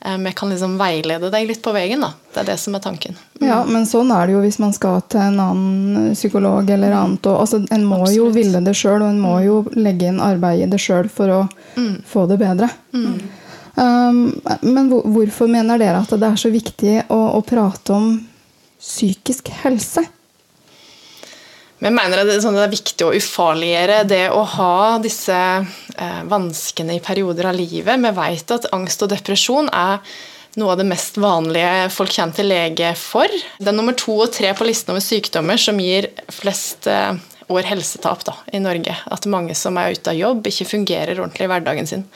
vi 0.03 0.31
kan 0.35 0.49
liksom 0.51 0.75
veilede 0.77 1.29
deg 1.31 1.47
litt 1.47 1.61
på 1.63 1.71
veien. 1.71 2.01
Da. 2.03 2.11
Det 2.33 2.41
er 2.41 2.49
det 2.51 2.57
som 2.59 2.75
er 2.75 2.83
tanken. 2.83 3.15
Mm. 3.39 3.47
Ja, 3.47 3.61
men 3.65 3.85
sånn 3.87 4.11
er 4.11 4.27
det 4.27 4.35
jo 4.35 4.41
hvis 4.43 4.59
man 4.59 4.73
skal 4.75 5.01
til 5.07 5.21
en 5.23 5.39
annen 5.39 6.09
psykolog 6.17 6.69
eller 6.69 6.95
annet. 6.97 7.23
Og, 7.29 7.39
altså, 7.45 7.61
en 7.63 7.85
må 7.87 8.01
Absolutt. 8.01 8.17
jo 8.17 8.27
ville 8.35 8.63
det 8.65 8.75
sjøl, 8.77 8.99
og 9.01 9.09
en 9.13 9.21
må 9.23 9.37
jo 9.45 9.61
legge 9.77 10.11
inn 10.11 10.19
arbeid 10.23 10.65
i 10.65 10.69
det 10.73 10.81
sjøl 10.83 11.09
for 11.11 11.31
å 11.31 11.39
mm. 11.77 11.95
få 12.09 12.27
det 12.31 12.39
bedre. 12.43 12.69
Mm. 12.93 13.15
Um, 13.73 14.35
men 14.61 14.89
hvorfor 14.91 15.49
mener 15.49 15.81
dere 15.81 16.03
at 16.03 16.11
det 16.13 16.27
er 16.27 16.37
så 16.37 16.51
viktig 16.53 16.97
å, 17.09 17.21
å 17.37 17.39
prate 17.45 17.95
om 17.95 18.11
psykisk 18.77 19.49
helse? 19.63 20.03
Jeg 21.83 21.91
mener 21.91 22.21
sånn, 22.39 22.55
det 22.55 22.63
er 22.63 22.71
viktig 22.71 23.03
å 23.03 23.15
ufarliggjøre 23.17 24.03
det 24.07 24.25
å 24.31 24.43
ha 24.53 24.99
disse 25.03 25.35
eh, 25.35 26.21
vanskene 26.31 26.95
i 26.95 27.01
perioder 27.03 27.49
av 27.49 27.57
livet. 27.57 27.99
Vi 27.99 28.11
vet 28.15 28.53
at 28.55 28.69
angst 28.75 29.03
og 29.03 29.11
depresjon 29.11 29.67
er 29.67 29.99
noe 30.55 30.71
av 30.71 30.79
det 30.79 30.87
mest 30.87 31.19
vanlige 31.19 31.89
folk 31.91 32.13
kommer 32.15 32.37
til 32.37 32.47
lege 32.53 32.93
for. 32.95 33.27
Det 33.59 33.67
er 33.67 33.75
nummer 33.75 33.97
to 33.99 34.15
og 34.15 34.31
tre 34.31 34.53
på 34.55 34.69
listen 34.69 34.93
over 34.93 35.03
sykdommer 35.03 35.59
som 35.59 35.81
gir 35.83 36.07
flest 36.31 36.87
eh, 36.87 37.19
år 37.51 37.67
helsetap 37.67 38.23
da, 38.29 38.37
i 38.55 38.63
Norge. 38.63 38.95
At 39.11 39.27
mange 39.27 39.57
som 39.57 39.75
er 39.81 39.97
ute 39.97 40.13
av 40.13 40.19
jobb, 40.21 40.47
ikke 40.47 40.71
fungerer 40.77 41.19
ordentlig 41.19 41.49
i 41.49 41.51
hverdagen 41.51 41.89
sin. 41.89 42.07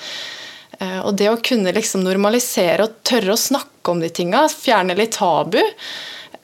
Eh, 0.80 1.00
og 1.02 1.16
det 1.18 1.30
å 1.32 1.40
kunne 1.44 1.74
liksom 1.76 2.04
normalisere 2.06 2.86
og 2.86 3.00
tørre 3.08 3.34
å 3.34 3.40
snakke 3.40 3.94
om 3.94 4.04
de 4.04 4.12
tinga, 4.14 4.46
fjerne 4.52 4.98
litt 4.98 5.16
tabu, 5.18 5.62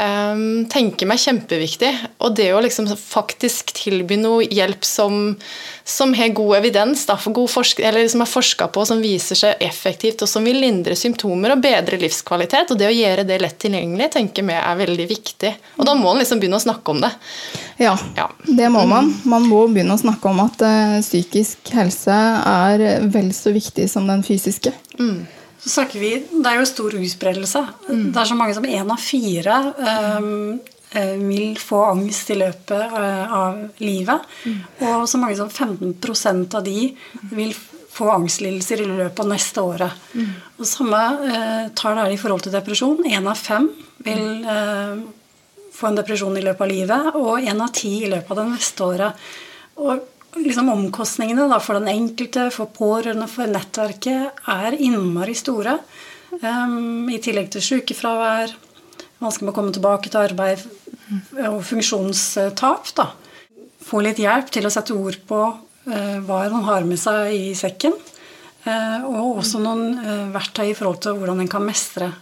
um, 0.04 0.64
tenker 0.70 1.08
meg 1.10 1.22
kjempeviktig. 1.22 1.92
Og 2.24 2.36
det 2.38 2.50
å 2.54 2.62
liksom 2.64 2.88
faktisk 3.00 3.74
tilby 3.78 4.18
noe 4.22 4.46
hjelp 4.46 4.86
som, 4.86 5.34
som 5.88 6.14
har 6.18 6.34
god 6.36 6.58
evidens, 6.60 7.06
da, 7.10 7.18
god 7.18 7.80
eller 7.80 8.08
som 8.12 8.24
er 8.24 8.30
forska 8.30 8.68
på, 8.74 8.86
som 8.88 9.04
viser 9.04 9.40
seg 9.40 9.64
effektivt, 9.64 10.24
og 10.26 10.30
som 10.30 10.46
vil 10.46 10.60
lindre 10.64 10.96
symptomer 11.00 11.56
og 11.56 11.64
bedre 11.64 12.00
livskvalitet. 12.02 12.74
Og 12.74 12.80
det 12.80 12.90
å 12.90 12.96
gjøre 12.96 13.28
det 13.28 13.42
lett 13.44 13.60
tilgjengelig 13.64 14.12
tenker 14.18 14.48
vi 14.48 14.58
er 14.60 14.82
veldig 14.82 15.08
viktig. 15.10 15.54
Og 15.78 15.88
da 15.90 15.96
må 16.00 16.14
en 16.14 16.24
liksom 16.24 16.42
begynne 16.42 16.62
å 16.62 16.66
snakke 16.66 16.96
om 16.96 17.04
det. 17.04 17.14
Ja, 17.82 17.96
ja, 18.18 18.30
det 18.48 18.72
må 18.74 18.86
man. 18.90 19.14
Man 19.28 19.48
må 19.50 19.66
begynne 19.72 19.98
å 19.98 20.04
snakke 20.04 20.32
om 20.32 20.44
at 20.44 20.62
uh, 20.66 21.00
psykisk 21.04 21.74
helse 21.78 22.18
er 22.50 23.08
vel 23.14 23.34
så 23.36 23.56
viktig 23.56 23.88
som 23.92 24.10
den 24.10 24.26
fysiske. 24.26 24.76
Mm 25.00 25.24
så 25.64 25.70
snakker 25.70 26.00
vi 26.00 26.12
Det 26.28 26.50
er 26.50 26.60
jo 26.60 26.68
stor 26.68 26.96
utbredelse. 27.00 27.62
Mm. 27.88 28.08
Det 28.12 28.20
er 28.20 28.30
så 28.30 28.36
mange 28.36 28.56
som 28.58 28.66
én 28.68 28.90
av 28.92 29.00
fire 29.00 29.60
um, 30.20 30.58
vil 31.24 31.56
få 31.58 31.80
angst 31.88 32.34
i 32.34 32.38
løpet 32.38 32.92
uh, 32.92 33.32
av 33.32 33.62
livet. 33.80 34.28
Mm. 34.44 34.58
Og 34.90 35.08
så 35.10 35.22
mange 35.22 35.38
som 35.40 35.48
15% 35.48 36.58
av 36.60 36.68
de 36.68 36.92
vil 37.32 37.56
få 37.94 38.10
angstlidelser 38.12 38.84
i 38.84 38.90
løpet 38.90 39.24
av 39.24 39.32
neste 39.32 39.64
året. 39.64 40.04
Mm. 40.18 40.30
Og 40.60 40.68
Samme 40.68 41.02
uh, 41.24 41.66
tall 41.80 41.96
er 41.96 42.12
det 42.12 42.18
i 42.18 42.22
forhold 42.26 42.44
til 42.44 42.58
depresjon. 42.58 43.00
Én 43.08 43.32
av 43.32 43.40
fem 43.40 43.72
vil 44.04 44.44
uh, 44.44 45.00
få 45.74 45.90
en 45.90 46.02
depresjon 46.02 46.36
i 46.38 46.44
løpet 46.44 46.68
av 46.68 46.74
livet, 46.74 47.14
og 47.16 47.40
én 47.40 47.64
av 47.64 47.72
ti 47.72 48.02
i 48.04 48.12
løpet 48.12 48.36
av 48.36 48.44
det 48.44 48.50
neste 48.52 48.90
året. 48.92 49.24
Og 49.80 50.04
liksom 50.40 50.70
omkostningene 50.74 51.48
da, 51.52 51.60
for 51.62 51.80
den 51.80 51.92
enkelte, 51.92 52.48
for 52.54 52.72
pårørende, 52.74 53.28
for 53.32 53.50
nettverket, 53.50 54.44
er 54.50 54.78
innmari 54.78 55.36
store. 55.38 55.78
Um, 56.42 57.10
I 57.14 57.20
tillegg 57.22 57.52
til 57.54 57.64
sykefravær, 57.64 58.56
vanskelig 59.22 59.48
med 59.48 59.54
å 59.54 59.58
komme 59.58 59.76
tilbake 59.76 60.10
til 60.10 60.24
arbeid 60.24 60.64
og 61.50 61.62
funksjonstap. 61.68 62.90
Da. 62.98 63.10
Få 63.84 64.02
litt 64.04 64.22
hjelp 64.24 64.50
til 64.54 64.68
å 64.68 64.74
sette 64.74 64.96
ord 64.98 65.20
på 65.30 65.44
uh, 65.46 66.18
hva 66.26 66.44
man 66.54 66.68
har 66.70 66.88
med 66.88 67.02
seg 67.02 67.36
i 67.38 67.54
sekken. 67.58 67.96
Uh, 68.64 69.04
og 69.10 69.42
også 69.42 69.60
noen 69.60 69.98
uh, 70.00 70.30
verktøy 70.34 70.70
i 70.70 70.78
forhold 70.78 71.02
til 71.04 71.18
hvordan 71.20 71.44
en 71.44 71.52
kan 71.52 71.66
mestre 71.66 72.14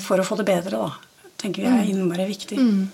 for 0.00 0.16
å 0.16 0.24
få 0.24 0.38
det 0.38 0.46
bedre. 0.48 0.78
Da. 0.80 1.32
tenker 1.36 1.60
vi 1.60 1.68
er 1.68 1.88
innmari 1.90 2.24
viktig. 2.30 2.56
Mm. 2.56 2.84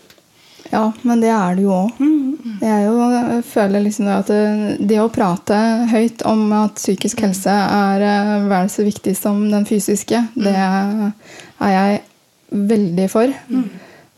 Ja, 0.71 0.85
men 1.03 1.23
det 1.23 1.31
er 1.35 1.57
det 1.57 1.65
jo 1.65 1.73
òg. 1.75 1.99
Mm. 1.99 2.31
Jeg 2.61 3.43
føler 3.49 3.85
liksom 3.85 4.09
at 4.13 4.31
det, 4.31 4.77
det, 4.89 4.99
å 5.01 5.11
prate 5.13 5.57
høyt 5.91 6.25
om 6.29 6.45
at 6.57 6.79
psykisk 6.79 7.23
helse 7.25 7.53
er 7.53 8.05
eh, 8.07 8.35
vel 8.51 8.71
så 8.73 8.85
viktig 8.87 9.15
som 9.19 9.43
den 9.51 9.67
fysiske, 9.69 10.25
mm. 10.35 10.43
det 10.45 10.57
er 10.57 11.73
jeg 11.75 12.03
veldig 12.51 13.07
for. 13.13 13.33
Mm. 13.51 13.69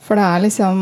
For 0.02 0.18
det 0.18 0.24
er 0.26 0.40
liksom 0.42 0.78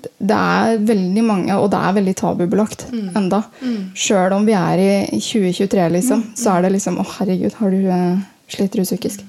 Det 0.00 0.36
er 0.36 0.78
veldig 0.88 1.24
mange, 1.24 1.56
og 1.60 1.68
det 1.72 1.80
er 1.80 1.96
veldig 1.98 2.14
tabubelagt 2.16 2.86
mm. 2.92 3.10
enda. 3.18 3.42
Mm. 3.60 3.82
Sjøl 3.94 4.36
om 4.36 4.46
vi 4.48 4.56
er 4.56 4.82
i 4.82 5.20
2023, 5.20 5.88
liksom, 5.98 6.24
mm. 6.24 6.32
så 6.40 6.56
er 6.56 6.66
det 6.66 6.72
liksom 6.78 6.96
Å, 7.02 7.06
herregud, 7.18 7.58
har 7.60 7.74
du 7.74 7.84
uh, 7.90 8.24
sliter 8.48 8.80
du 8.80 8.88
psykisk? 8.88 9.26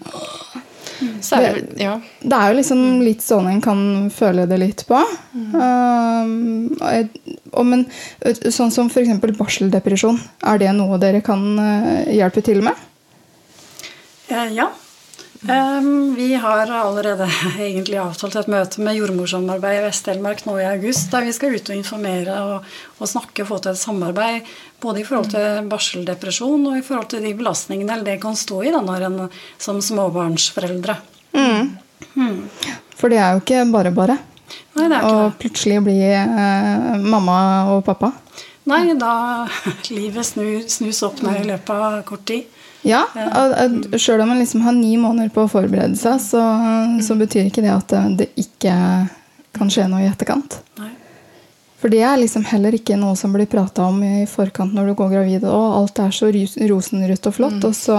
Det, 0.98 1.52
ja. 1.82 1.94
det, 2.22 2.34
er 2.34 2.50
jo 2.50 2.58
liksom 2.58 2.84
litt 3.06 3.22
sånn 3.22 3.50
en 3.52 3.62
kan 3.62 3.82
føle 4.14 4.48
det 4.50 4.58
litt 4.62 4.84
på. 4.90 5.00
Mm. 5.38 5.54
Um, 5.54 7.22
og, 7.54 7.64
men 7.68 7.86
sånn 8.26 8.74
som 8.74 8.90
f.eks. 8.90 9.14
barseldepresjon, 9.38 10.20
er 10.50 10.62
det 10.64 10.74
noe 10.78 11.00
dere 11.02 11.22
kan 11.26 11.46
hjelpe 12.10 12.46
til 12.46 12.64
med? 12.66 12.88
Eh, 14.28 14.54
ja. 14.58 14.72
Um, 15.48 16.16
vi 16.16 16.34
har 16.36 16.72
allerede 16.72 17.30
egentlig 17.60 17.96
avtalt 18.02 18.36
et 18.36 18.50
møte 18.52 18.82
med 18.84 18.98
jordmorsamarbeid 18.98 19.78
i 19.80 19.84
Vest-Telemark 19.86 20.42
nå 20.44 20.58
i 20.60 20.66
august, 20.68 21.08
der 21.14 21.24
vi 21.24 21.36
skal 21.36 21.56
ut 21.56 21.70
og 21.72 21.78
informere 21.78 22.40
og, 22.44 22.66
og 23.00 23.08
snakke 23.08 23.46
og 23.46 23.52
få 23.54 23.60
til 23.64 23.72
et 23.72 23.80
samarbeid 23.80 24.50
både 24.84 25.02
i 25.02 25.06
forhold 25.08 25.32
til 25.32 25.70
barseldepresjon 25.72 26.68
og 26.68 26.76
i 26.76 26.84
forhold 26.84 27.08
til 27.14 27.24
de 27.24 27.32
belastningene 27.40 28.02
det 28.04 28.18
kan 28.24 28.36
stå 28.36 28.60
i 28.68 28.74
da, 28.76 28.82
når 28.84 29.08
en 29.08 29.22
som 29.62 29.80
småbarnsforeldre. 29.80 30.98
Mm. 31.38 31.72
Mm. 32.20 32.42
For 33.00 33.14
det 33.14 33.22
er 33.24 33.38
jo 33.38 33.46
ikke 33.46 33.64
bare 33.72 33.94
bare 33.96 34.18
Nei, 34.78 34.86
det 34.86 34.98
er 34.98 35.00
ikke 35.00 35.24
å 35.26 35.32
plutselig 35.40 35.80
bli 35.84 35.98
eh, 36.12 36.92
mamma 37.02 37.40
og 37.74 37.82
pappa. 37.88 38.12
Nei, 38.68 38.94
da 39.00 39.48
livet 39.96 40.28
snur, 40.28 40.62
snus 40.68 41.02
opp 41.08 41.22
ned 41.24 41.42
i 41.44 41.48
løpet 41.54 41.74
av 41.74 42.02
kort 42.08 42.26
tid. 42.28 42.54
Ja, 42.88 43.02
Sjøl 43.98 44.22
om 44.22 44.30
man 44.32 44.40
liksom 44.40 44.62
har 44.64 44.76
ni 44.76 44.94
måneder 45.02 45.32
på 45.34 45.44
å 45.44 45.52
forberede 45.52 45.98
seg, 46.00 46.22
så, 46.24 46.44
så, 47.04 47.18
betyr 47.20 47.50
ikke 47.50 47.64
det 47.66 47.74
at 47.74 47.96
det 48.20 48.30
ikke 48.40 48.76
kan 49.58 49.72
skje 49.74 49.88
noe 49.92 50.06
i 50.06 50.08
etterkant. 50.12 50.60
Nei. 50.80 50.94
For 51.78 51.94
det 51.94 52.02
er 52.06 52.18
liksom 52.18 52.46
heller 52.50 52.74
ikke 52.74 52.98
noe 52.98 53.18
som 53.18 53.34
blir 53.36 53.50
prata 53.50 53.86
om 53.86 54.00
i 54.06 54.26
forkant 54.30 54.74
når 54.74 54.90
du 54.90 54.96
går 54.98 55.12
gravid. 55.14 55.44
Og 55.46 55.76
alt 55.78 56.00
er 56.02 56.16
så 56.16 56.30
rosenrødt 56.32 57.30
og 57.30 57.36
flott, 57.36 57.60
mm. 57.60 57.68
og 57.70 57.76
så 57.78 57.98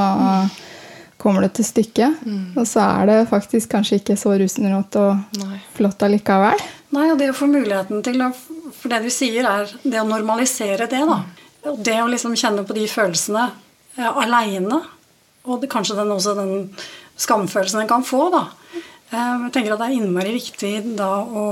kommer 1.19 1.47
det 1.47 1.53
til 1.59 1.67
stykket. 1.69 2.25
Mm. 2.27 2.57
Og 2.59 2.67
så 2.67 2.83
er 2.87 3.11
det 3.11 3.19
faktisk 3.31 3.71
kanskje 3.77 4.01
ikke 4.01 4.19
så 4.19 4.35
rosenrødt 4.39 4.99
og 5.03 5.39
Nei. 5.45 5.61
flott 5.79 6.03
allikevel. 6.07 6.65
Nei, 6.97 7.07
og 7.13 7.21
det 7.21 7.31
å 7.31 7.37
få 7.37 7.51
muligheten 7.51 8.03
til 8.07 8.23
å 8.25 8.33
For 8.75 8.93
det 8.93 9.03
du 9.07 9.11
sier, 9.13 9.47
er 9.47 9.73
det 9.83 10.03
å 10.03 10.09
normalisere 10.09 10.89
det, 10.91 11.03
da. 11.09 11.23
Og 11.69 11.81
det 11.85 11.97
å 12.03 12.09
liksom 12.11 12.37
kjenne 12.39 12.65
på 12.67 12.77
de 12.77 12.87
følelsene 12.91 13.49
ja, 13.99 14.13
aleine. 14.13 14.83
Og 15.49 15.61
det, 15.63 15.71
kanskje 15.73 15.97
den, 15.99 16.13
også 16.15 16.37
den 16.39 16.55
skamfølelsen 17.19 17.83
en 17.83 17.91
kan 17.91 18.07
få, 18.07 18.29
da. 18.35 18.45
Eh, 19.11 19.45
jeg 19.49 19.53
tenker 19.55 19.75
at 19.75 19.83
det 19.83 19.91
er 19.91 19.99
innmari 19.99 20.35
viktig 20.37 20.73
da 20.99 21.11
å 21.23 21.45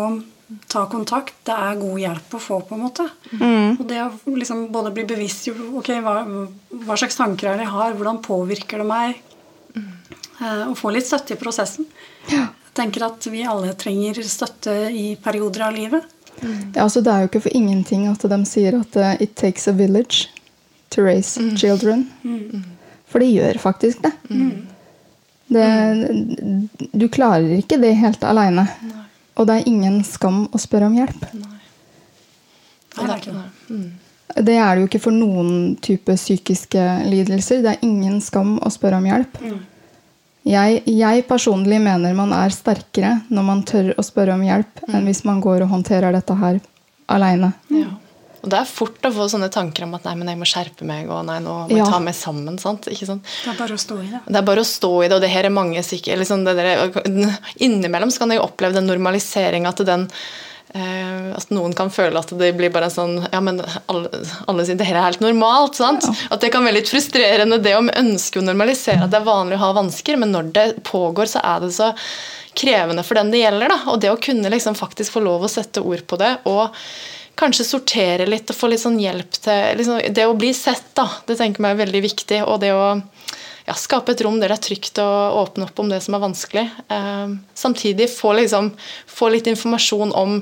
ta 0.70 0.84
kontakt. 0.90 1.38
Det 1.46 1.54
er 1.54 1.80
god 1.80 2.00
hjelp 2.00 2.36
å 2.36 2.42
få, 2.42 2.60
på 2.68 2.76
en 2.76 2.84
måte. 2.86 3.06
Mm. 3.32 3.78
Og 3.80 3.86
det 3.88 4.02
å 4.04 4.36
liksom 4.36 4.66
både 4.74 4.92
bli 4.94 5.06
bevisst 5.08 5.48
ok, 5.50 5.90
hva, 6.04 6.18
hva, 6.26 6.98
slags 6.98 7.18
tanker 7.18 7.50
er 7.50 7.60
det 7.60 7.66
jeg 7.66 7.74
har, 7.74 7.96
hvordan 7.98 8.22
påvirker 8.24 8.82
det 8.82 8.88
meg? 8.90 9.22
Mm. 9.74 9.88
Eh, 10.36 10.62
og 10.68 10.76
få 10.78 10.92
litt 10.94 11.08
støtte 11.08 11.34
i 11.34 11.40
prosessen. 11.40 11.88
Ja. 12.30 12.46
Jeg 12.66 12.76
tenker 12.76 13.06
at 13.06 13.24
vi 13.32 13.46
alle 13.48 13.72
trenger 13.78 14.20
støtte 14.28 14.74
i 14.92 15.08
perioder 15.22 15.66
av 15.70 15.76
livet. 15.76 16.15
Mm. 16.42 16.72
Ja, 16.74 16.82
altså 16.82 17.00
Det 17.00 17.12
er 17.12 17.18
jo 17.18 17.30
ikke 17.30 17.40
for 17.40 17.54
ingenting 17.54 18.06
at 18.10 18.22
de 18.22 18.38
sier 18.46 18.80
at 18.80 18.96
uh, 18.96 19.20
'it 19.20 19.34
takes 19.36 19.68
a 19.68 19.72
village 19.72 20.28
to 20.90 21.02
raise 21.02 21.40
mm. 21.40 21.56
children'. 21.56 22.06
Mm. 22.22 22.64
For 23.06 23.18
det 23.18 23.32
gjør 23.32 23.58
faktisk 23.58 24.02
det. 24.02 24.12
Mm. 24.30 24.66
det. 25.48 26.88
Du 27.00 27.08
klarer 27.08 27.58
ikke 27.58 27.80
det 27.80 27.96
helt 27.96 28.24
aleine. 28.24 28.68
Og 29.36 29.46
det 29.46 29.54
er 29.54 29.68
ingen 29.68 30.04
skam 30.04 30.46
å 30.52 30.58
spørre 30.58 30.86
om 30.86 30.96
hjelp. 30.96 31.28
Nei. 31.34 31.60
det 32.96 33.10
er 33.10 33.16
ikke 33.16 33.32
det. 33.36 33.46
Mm. 33.68 33.92
Det 34.36 34.56
er 34.56 34.74
det 34.74 34.80
jo 34.82 34.88
ikke 34.90 35.00
for 35.00 35.14
noen 35.14 35.76
type 35.84 36.16
psykiske 36.16 36.84
lidelser. 37.08 37.62
Det 37.62 37.76
er 37.76 37.84
ingen 37.86 38.20
skam 38.20 38.56
å 38.58 38.72
spørre 38.72 38.98
om 39.00 39.06
hjelp. 39.08 39.38
Mm. 39.40 39.60
Jeg, 40.46 40.82
jeg, 40.86 41.26
personlig 41.26 41.80
mener 41.82 42.14
man 42.14 42.32
er 42.36 42.54
sterkere 42.54 43.16
når 43.34 43.46
man 43.48 43.62
tør 43.66 43.92
å 43.98 44.04
spørre 44.06 44.36
om 44.36 44.44
hjelp, 44.46 44.82
mm. 44.84 44.94
enn 44.94 45.06
hvis 45.10 45.24
man 45.26 45.40
går 45.42 45.64
og 45.66 45.72
håndterer 45.74 46.14
dette 46.14 46.36
her 46.38 46.60
aleine. 47.10 47.50
Ja. 47.74 47.88
Og 48.46 48.52
det 48.52 48.60
er 48.60 48.68
fort 48.70 49.02
å 49.02 49.10
få 49.10 49.24
sånne 49.26 49.48
tanker 49.50 49.88
om 49.88 49.96
at 49.98 50.04
nei, 50.06 50.12
men 50.20 50.28
jeg 50.30 50.38
må 50.38 50.46
skjerpe 50.46 50.86
meg, 50.86 51.08
og 51.10 51.24
nei, 51.26 51.40
nå 51.42 51.54
må 51.66 51.78
jeg 51.80 51.88
ta 51.90 51.98
meg 51.98 52.14
sammen. 52.14 52.60
sant? 52.62 52.86
Ikke 52.92 53.08
sant? 53.08 53.26
Det 53.42 53.50
er 53.50 53.58
bare 53.58 53.74
å 53.74 53.82
stå 53.82 53.96
i 54.04 54.06
det. 54.12 54.20
Det 54.22 54.38
er 54.38 54.46
bare 54.46 54.62
å 54.62 54.68
stå 54.68 54.90
i 55.00 55.08
det, 55.08 55.16
og 55.16 55.24
det 55.24 55.30
her 55.32 55.48
er 55.48 55.54
mange 55.54 55.82
sikkert 55.82 56.22
liksom 56.22 56.46
Innimellom 57.66 58.12
så 58.14 58.22
kan 58.22 58.36
jeg 58.36 58.44
oppleve 58.44 58.78
den 58.78 58.86
normaliseringa 58.86 59.74
til 59.74 59.90
den 59.90 60.06
eh, 60.76 61.32
at 61.36 61.50
noen 61.54 61.74
kan 61.76 61.90
føle 61.92 62.20
at 62.20 62.30
det 62.38 62.52
blir 62.58 62.72
bare 62.74 62.90
sånn 62.92 63.18
Ja, 63.32 63.40
men 63.44 63.62
alle, 63.90 64.22
alle 64.46 64.66
sier 64.68 64.78
det 64.78 64.86
her 64.88 65.00
er 65.00 65.08
helt 65.08 65.24
normalt. 65.24 65.78
sant? 65.80 66.06
Ja. 66.06 66.14
At 66.36 66.44
det 66.44 66.52
kan 66.54 66.66
være 66.66 66.78
litt 66.78 66.92
frustrerende, 66.92 67.58
det 67.62 67.76
om 67.78 67.90
ønske 67.90 68.40
å 68.42 68.46
normalisere 68.46 69.06
at 69.06 69.14
det 69.14 69.20
er 69.22 69.28
vanlig 69.28 69.58
å 69.58 69.64
ha 69.64 69.74
vansker, 69.80 70.20
men 70.20 70.34
når 70.36 70.52
det 70.56 70.66
pågår, 70.86 71.32
så 71.32 71.42
er 71.42 71.64
det 71.64 71.74
så 71.76 71.92
krevende 72.56 73.04
for 73.04 73.18
den 73.18 73.32
det 73.34 73.42
gjelder. 73.42 73.72
da, 73.72 73.82
Og 73.92 74.00
det 74.00 74.12
å 74.12 74.20
kunne 74.20 74.52
liksom 74.52 74.78
faktisk 74.78 75.16
få 75.16 75.24
lov 75.24 75.44
å 75.44 75.52
sette 75.52 75.84
ord 75.84 76.06
på 76.08 76.20
det. 76.20 76.38
og 76.44 76.74
kanskje 77.36 77.66
sortere 77.68 78.24
litt 78.24 78.48
og 78.48 78.56
få 78.56 78.70
litt 78.72 78.80
sånn 78.80 78.96
hjelp 78.96 79.34
til 79.44 79.76
liksom, 79.76 80.00
Det 80.16 80.24
å 80.24 80.36
bli 80.38 80.54
sett, 80.56 80.88
da, 80.96 81.04
det 81.28 81.36
tenker 81.36 81.62
jeg 81.62 81.76
er 81.76 81.82
veldig 81.84 82.02
viktig. 82.06 82.38
Og 82.48 82.60
det 82.62 82.72
å 82.72 82.86
ja, 83.66 83.74
skape 83.74 84.14
et 84.14 84.22
rom 84.22 84.38
der 84.40 84.52
det 84.52 84.60
er 84.60 84.66
trygt 84.68 84.98
å 85.02 85.06
åpne 85.42 85.66
opp 85.66 85.78
om 85.82 85.88
det 85.90 86.00
som 86.04 86.14
er 86.14 86.22
vanskelig. 86.22 86.66
Eh, 86.88 87.36
samtidig 87.54 88.10
få, 88.14 88.36
liksom, 88.38 88.72
få 89.10 89.30
litt 89.34 89.48
informasjon 89.50 90.14
om 90.14 90.40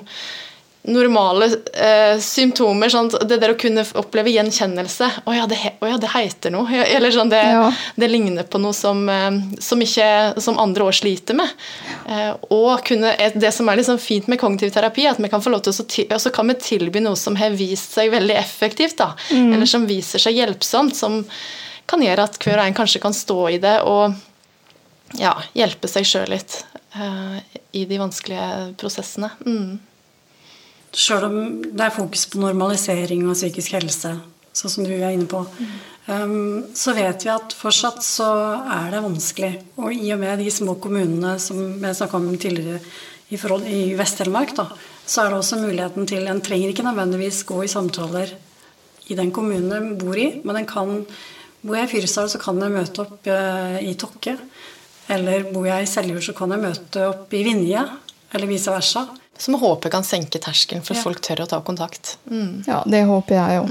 normale 0.85 1.47
eh, 1.73 2.19
symptomer. 2.21 2.91
Sånn, 2.93 3.09
det 3.25 3.39
der 3.41 3.55
å 3.55 3.57
kunne 3.57 3.87
oppleve 3.97 4.33
gjenkjennelse. 4.35 5.09
'Å 5.25 5.37
ja, 5.37 5.47
det, 5.49 5.57
he, 5.63 5.73
å 5.81 5.89
ja, 5.89 5.97
det 6.01 6.11
heter 6.13 6.53
noe.' 6.53 6.83
Eller 6.85 7.15
sånn, 7.15 7.33
det, 7.33 7.41
Ja. 7.41 7.73
det 7.97 8.11
ligner 8.13 8.45
på 8.45 8.61
noe 8.61 8.77
som, 8.77 9.01
eh, 9.09 9.41
som, 9.65 9.81
ikke, 9.81 10.41
som 10.45 10.61
andre 10.61 10.85
år 10.85 10.93
sliter 11.01 11.41
med. 11.41 11.49
Eh, 12.05 12.35
og 12.53 12.85
kunne, 12.85 13.17
det 13.17 13.55
som 13.57 13.69
er 13.73 13.81
liksom 13.81 13.99
fint 13.99 14.29
med 14.29 14.41
kognitiv 14.41 14.75
terapi, 14.77 15.07
er 15.07 15.17
at 15.17 15.25
vi 15.25 15.33
kan 15.33 15.41
få 15.41 15.55
lov 15.55 15.65
til 15.65 15.73
å 15.73 15.89
til, 15.89 16.13
så 16.21 16.31
kan 16.31 16.53
vi 16.53 16.61
tilby 16.61 17.01
noe 17.01 17.17
som 17.17 17.37
har 17.41 17.57
vist 17.57 17.97
seg 17.97 18.13
veldig 18.13 18.37
effektivt. 18.37 18.99
Da, 19.01 19.15
Eller 19.33 19.67
som 19.67 19.89
viser 19.89 20.21
seg 20.21 20.37
hjelpsomt. 20.37 20.95
Som 20.95 21.25
kan 21.91 22.03
gjøre 22.03 22.29
at 22.29 22.39
hver 22.41 22.61
og 22.61 22.69
en 22.69 22.77
kanskje 22.77 23.03
kan 23.03 23.17
stå 23.17 23.39
i 23.55 23.59
det 23.63 23.79
og 23.89 24.15
ja, 25.21 25.35
hjelpe 25.57 25.91
seg 25.91 26.07
sjøl 26.09 26.31
litt 26.33 26.61
uh, 26.97 27.39
i 27.77 27.85
de 27.89 27.99
vanskelige 28.01 28.75
prosessene. 28.81 29.31
Mm. 29.45 29.81
Sjøl 30.95 31.27
om 31.27 31.37
det 31.65 31.89
er 31.89 31.95
fokus 31.95 32.29
på 32.31 32.41
normalisering 32.43 33.25
av 33.27 33.37
psykisk 33.37 33.75
helse, 33.77 34.15
sånn 34.55 34.73
som 34.73 34.87
du 34.87 34.95
er 34.95 35.11
inne 35.11 35.27
på, 35.31 35.43
um, 36.07 36.63
så 36.77 36.95
vet 36.97 37.27
vi 37.27 37.33
at 37.35 37.57
fortsatt 37.59 38.05
så 38.07 38.31
er 38.63 38.95
det 38.95 39.03
vanskelig. 39.05 39.53
Og 39.81 39.91
i 39.95 40.13
og 40.15 40.23
med 40.23 40.43
de 40.43 40.51
små 40.55 40.79
kommunene 40.83 41.37
som 41.43 41.61
vi 41.83 41.95
snakka 41.99 42.21
om 42.21 42.31
tidligere 42.39 42.81
i, 43.29 43.39
forhold, 43.41 43.67
i 43.67 43.95
Vest-Telemark, 43.99 44.55
da, 44.57 44.69
så 45.05 45.25
er 45.25 45.33
det 45.33 45.41
også 45.41 45.61
muligheten 45.61 46.07
til 46.09 46.29
En 46.31 46.43
trenger 46.45 46.71
ikke 46.71 46.87
nødvendigvis 46.87 47.43
gå 47.49 47.65
i 47.65 47.71
samtaler 47.71 48.31
i 49.11 49.17
den 49.19 49.33
kommunen 49.35 49.73
en 49.75 49.97
bor 50.01 50.17
i, 50.17 50.31
men 50.47 50.63
en 50.63 50.69
kan 50.69 51.01
Bor 51.65 51.79
jeg 51.79 51.89
i 51.89 51.93
Fyresdal, 51.95 52.29
så 52.29 52.39
kan 52.43 52.61
jeg 52.61 52.73
møte 52.75 53.05
opp 53.07 53.29
eh, 53.33 53.79
i 53.89 53.95
Tokke. 54.01 54.37
Eller 55.15 55.47
bor 55.53 55.67
jeg 55.69 55.85
i 55.85 55.89
Seljord, 55.89 56.25
så 56.27 56.35
kan 56.37 56.53
jeg 56.53 56.61
møte 56.61 57.07
opp 57.11 57.33
i 57.37 57.43
Vinje. 57.47 57.85
Eller 58.35 58.51
vice 58.51 58.73
versa. 58.73 59.07
Så 59.39 59.51
vi 59.51 59.59
håper 59.59 59.91
kan 59.91 60.05
senke 60.07 60.39
terskelen 60.43 60.85
for 60.85 60.95
Ja. 60.99 61.03
folk 61.03 61.21
tør 61.25 61.45
å 61.45 61.49
ta 61.51 61.61
kontakt. 61.65 62.17
Mm. 62.31 62.65
Ja, 62.69 62.83
det 62.87 63.05
håper 63.09 63.35
jeg 63.35 63.57
jo. 63.59 63.65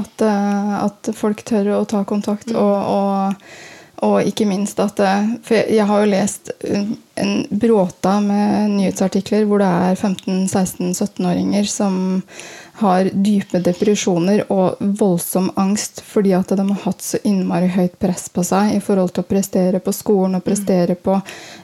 At, 0.00 0.22
eh, 0.24 0.74
at 0.84 1.10
folk 1.14 1.44
tør 1.44 1.70
å 1.78 1.84
ta 1.86 2.02
kontakt, 2.08 2.50
og, 2.50 2.74
og, 2.82 3.34
og 4.04 4.26
ikke 4.28 4.46
minst 4.48 4.80
at 4.82 5.00
eh, 5.00 5.32
For 5.44 5.56
jeg, 5.60 5.86
har 5.88 6.02
jo 6.02 6.10
lest 6.10 6.50
en 6.64 7.32
bråta 7.50 8.18
med 8.24 8.74
nyhetsartikler 8.76 9.46
hvor 9.48 9.62
det 9.62 9.70
er 9.70 9.96
15-16-17-åringer 9.96 11.68
som 11.70 11.96
har 12.80 13.06
dype 13.14 13.60
depresjoner 13.62 14.42
og 14.50 14.80
voldsom 14.98 15.52
angst 15.60 16.02
fordi 16.02 16.32
at 16.34 16.50
de 16.50 16.64
har 16.72 16.82
hatt 16.88 17.04
så 17.06 17.20
innmari 17.22 17.68
høyt 17.70 17.94
press 18.02 18.26
på 18.34 18.42
seg 18.46 18.74
i 18.74 18.82
forhold 18.82 19.14
til 19.14 19.22
å 19.22 19.30
prestere 19.30 19.80
på 19.84 19.94
skolen 19.94 20.40
og 20.40 20.44
prestere 20.46 20.98
på 20.98 21.20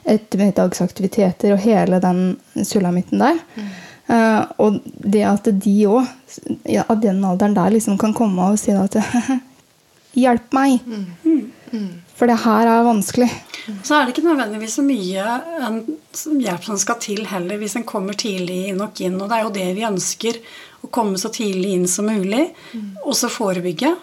ettermiddagsaktiviteter 0.07 1.57
og 1.57 1.63
hele 1.65 1.99
den 2.03 2.23
sulamitten 2.63 3.25
der. 3.25 3.43
Eh, 4.07 4.41
og 4.63 4.79
det 4.85 5.27
at 5.27 5.51
de 5.51 5.75
òg, 5.91 6.07
ja, 6.63 6.87
av 6.87 7.03
den 7.03 7.19
alderen 7.27 7.59
der, 7.59 7.75
liksom 7.75 7.99
kan 7.99 8.15
komme 8.15 8.53
og 8.53 8.59
si 8.59 8.71
at 8.75 8.95
Hjelp 10.11 10.49
meg! 10.51 10.81
For 12.17 12.27
det 12.29 12.39
her 12.43 12.67
er 12.67 12.83
vanskelig. 12.85 13.29
Så 13.85 13.95
er 13.95 14.05
det 14.05 14.15
ikke 14.15 14.27
nødvendigvis 14.27 14.75
så 14.79 14.83
mye 14.85 15.25
en 15.67 15.77
hjelp 16.41 16.65
som 16.67 16.79
skal 16.81 16.99
til 17.03 17.25
heller, 17.29 17.59
hvis 17.61 17.77
en 17.79 17.87
kommer 17.87 18.17
tidlig 18.19 18.73
nok 18.77 18.99
inn. 19.05 19.19
Og 19.21 19.29
det 19.31 19.37
er 19.37 19.45
jo 19.45 19.53
det 19.55 19.67
vi 19.77 19.87
ønsker, 19.87 20.39
å 20.81 20.89
komme 20.93 21.19
så 21.21 21.29
tidlig 21.33 21.75
inn 21.77 21.87
som 21.87 22.09
mulig. 22.09 22.47
Og 23.05 23.13
så 23.17 23.29
forebygge. 23.31 23.93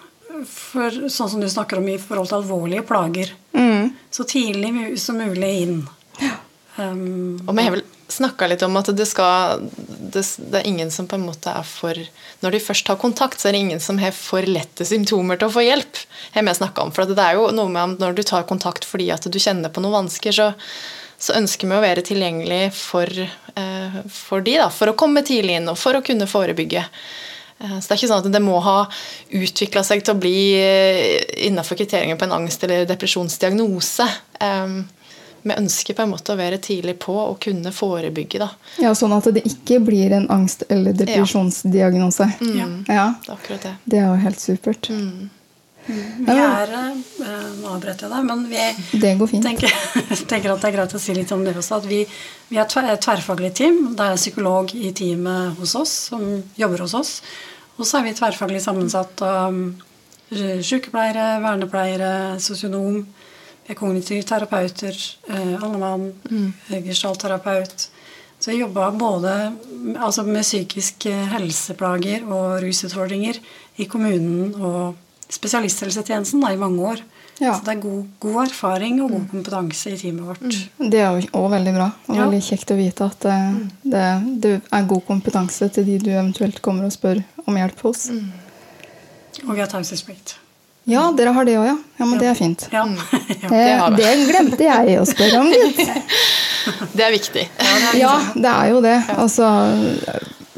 For, 0.47 1.09
sånn 1.11 1.29
som 1.33 1.41
du 1.43 1.49
snakker 1.51 1.81
om 1.81 1.87
i 1.91 1.97
forhold 1.99 2.29
til 2.31 2.39
alvorlige 2.39 2.85
plager. 2.87 3.33
Så 4.11 4.23
tidlig 4.29 4.97
som 5.01 5.19
mulig 5.19 5.53
inn. 5.65 5.79
Um, 6.79 7.41
Og 7.43 7.55
vi 7.57 7.63
har 7.65 7.73
vel 7.75 7.83
snakka 8.09 8.47
litt 8.49 8.63
om 8.65 8.77
at 8.79 8.89
det 8.95 9.05
skal 9.07 9.63
det, 10.13 10.23
det 10.51 10.61
er 10.61 10.67
ingen 10.67 10.91
som 10.91 11.07
på 11.09 11.17
en 11.17 11.25
måte 11.27 11.51
er 11.53 11.65
for 11.67 11.97
Når 12.43 12.55
de 12.55 12.61
først 12.63 12.87
har 12.87 12.99
kontakt, 13.01 13.39
så 13.39 13.49
er 13.49 13.55
det 13.55 13.63
ingen 13.65 13.83
som 13.83 13.99
har 14.01 14.13
for 14.15 14.45
lette 14.47 14.85
symptomer 14.87 15.39
til 15.39 15.49
å 15.49 15.53
få 15.53 15.65
hjelp. 15.65 16.01
har 16.33 16.45
vi 16.47 16.55
snakka 16.55 16.85
om, 16.87 16.91
for 16.95 17.05
det 17.05 17.19
er 17.19 17.37
jo 17.37 17.49
noe 17.55 17.69
med 17.69 17.83
at 17.83 18.05
Når 18.05 18.17
du 18.17 18.23
tar 18.23 18.47
kontakt 18.49 18.87
fordi 18.87 19.11
at 19.11 19.27
du 19.27 19.39
kjenner 19.39 19.69
på 19.69 19.83
noen 19.83 20.03
vansker, 20.03 20.31
så, 20.35 20.51
så 21.19 21.35
ønsker 21.37 21.67
vi 21.67 21.77
å 21.77 21.83
være 21.83 22.05
tilgjengelig 22.05 22.73
for, 22.77 23.09
eh, 23.09 23.97
for 24.09 24.45
de, 24.45 24.57
da, 24.61 24.69
for 24.73 24.91
å 24.91 24.97
komme 24.97 25.25
tidlig 25.25 25.59
inn 25.59 25.69
og 25.69 25.77
for 25.77 25.99
å 25.99 26.05
kunne 26.05 26.29
forebygge. 26.29 26.85
Eh, 27.59 27.79
Så 27.79 27.87
det 27.87 27.91
er 27.91 27.99
ikke 27.99 28.11
sånn 28.13 28.25
at 28.25 28.31
det 28.31 28.43
må 28.43 28.59
ha 28.63 28.79
utvikla 29.29 29.83
seg 29.83 30.03
til 30.03 30.15
å 30.15 30.21
bli 30.21 30.37
eh, 30.57 31.17
innenfor 31.49 31.77
kriteriene 31.79 32.17
på 32.17 32.25
en 32.29 32.37
angst- 32.41 32.63
eller 32.63 32.87
depresjonsdiagnose. 32.89 34.07
Vi 35.43 35.55
ønsker 35.55 35.95
på 35.95 36.03
en 36.03 36.11
måte 36.13 36.33
å 36.33 36.37
være 36.39 36.57
tidlig 36.61 36.97
på 36.99 37.13
og 37.15 37.39
kunne 37.43 37.71
forebygge. 37.71 38.39
Da. 38.41 38.49
Ja, 38.83 38.91
Sånn 38.97 39.13
at 39.15 39.29
det 39.33 39.43
ikke 39.47 39.79
blir 39.85 40.11
en 40.17 40.27
angst- 40.27 40.65
eller 40.69 40.93
depresjonsdiagnose. 40.93 42.27
ja. 42.57 42.69
Ja, 42.87 43.07
Det 43.25 43.29
er 43.29 43.35
akkurat 43.35 43.61
det. 43.67 43.75
Det 43.85 43.99
er 43.99 44.07
jo 44.09 44.15
helt 44.25 44.39
supert. 44.39 44.89
Vi 45.89 46.33
er 46.35 46.69
eh, 46.69 47.45
Nå 47.59 47.69
avbrøt 47.73 48.03
jeg 48.03 48.11
deg, 48.11 48.25
men 48.27 48.43
vi 48.49 48.99
Det 49.01 49.13
går 49.17 49.27
fint. 49.31 49.43
tenker, 49.47 49.71
tenker 50.29 50.51
at 50.53 50.61
det 50.61 50.69
er 50.69 50.75
greit 50.75 50.93
å 50.93 50.99
si 51.01 51.15
litt 51.17 51.31
om 51.33 51.43
det 51.45 51.55
også. 51.57 51.79
At 51.81 51.87
vi, 51.89 52.03
vi 52.51 52.57
er 52.59 52.67
et 52.67 53.01
tverrfaglig 53.01 53.53
team. 53.57 53.95
Det 53.97 54.05
er 54.05 54.19
psykolog 54.19 54.73
i 54.75 54.91
teamet 54.93 55.57
hos 55.57 55.73
oss 55.79 55.95
som 56.11 56.43
jobber 56.59 56.83
hos 56.85 56.93
oss. 56.93 57.13
Og 57.79 57.87
så 57.87 57.99
er 58.01 58.09
vi 58.09 58.13
tverrfaglig 58.19 58.61
sammensatt 58.61 59.21
av 59.25 59.49
um, 59.55 59.63
sykepleiere, 60.29 61.39
vernepleiere, 61.41 62.11
sosionom. 62.43 63.05
Kognitive 63.77 64.23
terapeuter, 64.25 64.95
eh, 65.29 65.55
allemann, 65.63 66.13
mm. 66.29 66.53
gestaltterapeut. 66.87 67.89
Så 68.39 68.53
jeg 68.53 68.63
jobba 68.63 68.87
både 68.95 69.33
altså 69.99 70.23
med 70.23 70.45
psykiske 70.47 71.11
helseplager 71.33 72.23
og 72.23 72.61
rusutfordringer 72.63 73.39
i 73.77 73.87
kommunen 73.91 74.55
og 74.55 74.95
spesialisthelsetjenesten 75.29 76.41
da, 76.41 76.53
i 76.53 76.59
mange 76.59 76.85
år. 76.93 77.03
Ja. 77.39 77.53
Så 77.55 77.63
det 77.67 77.75
er 77.75 77.81
god, 77.83 78.07
god 78.19 78.41
erfaring 78.47 78.97
og 79.03 79.13
god 79.13 79.27
kompetanse 79.31 79.93
i 79.93 79.99
teamet 79.99 80.27
vårt. 80.27 80.57
Det 80.79 80.99
er 80.99 81.13
jo 81.15 81.29
òg 81.39 81.47
veldig 81.53 81.75
bra. 81.75 81.91
Og 82.07 82.15
Ja. 82.15 82.25
veldig 82.25 82.41
kjekt 82.43 82.73
å 82.73 82.79
vite 82.79 83.05
at 83.05 83.19
det, 83.27 83.37
det, 83.83 84.05
det 84.43 84.53
er 84.71 84.89
god 84.91 85.05
kompetanse 85.07 85.69
til 85.69 85.85
de 85.87 85.97
du 85.99 86.11
eventuelt 86.11 86.61
kommer 86.61 86.87
og 86.87 86.95
spør 86.95 87.23
om 87.45 87.55
hjelp 87.55 87.79
hos. 87.87 88.09
Og 89.45 89.53
vi 89.53 89.59
har 89.61 89.71
taushetsplikt. 89.71 90.35
Ja, 90.89 91.09
dere 91.17 91.33
har 91.35 91.45
det 91.45 91.57
òg, 91.59 91.65
ja. 91.67 91.75
Ja, 91.99 92.05
Men 92.05 92.19
det 92.21 92.29
er 92.31 92.37
fint. 92.37 92.67
Ja. 92.71 92.85
Det, 93.49 93.49
det 93.49 93.97
det 93.97 94.13
glemte 94.29 94.63
jeg 94.63 94.95
å 94.99 95.05
spørre 95.07 95.39
om, 95.41 95.49
gitt. 95.53 95.79
Det 96.95 97.03
er 97.05 97.13
viktig. 97.13 97.43
Ja, 97.97 98.13
det 98.35 98.49
er 98.51 98.67
jo 98.69 98.81
det. 98.83 98.95
Altså, 99.15 99.47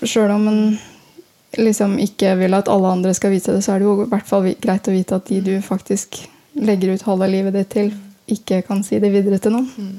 Sjøl 0.04 0.32
om 0.34 0.48
en 0.50 0.62
liksom 1.60 1.98
ikke 2.02 2.34
vil 2.40 2.56
at 2.58 2.70
alle 2.72 2.90
andre 2.96 3.14
skal 3.16 3.32
vite 3.36 3.54
det, 3.56 3.62
så 3.64 3.76
er 3.76 3.82
det 3.82 3.88
jo 3.88 3.94
i 4.06 4.10
hvert 4.12 4.28
fall 4.28 4.48
greit 4.64 4.88
å 4.90 4.96
vite 4.96 5.20
at 5.20 5.30
de 5.30 5.40
du 5.46 5.54
faktisk 5.64 6.22
legger 6.58 6.96
ut 6.96 7.06
halve 7.08 7.30
livet 7.32 7.56
ditt 7.56 7.72
til, 7.76 7.94
ikke 8.32 8.62
kan 8.68 8.84
si 8.88 9.00
det 9.04 9.12
videre 9.14 9.40
til 9.44 9.56
noen. 9.56 9.94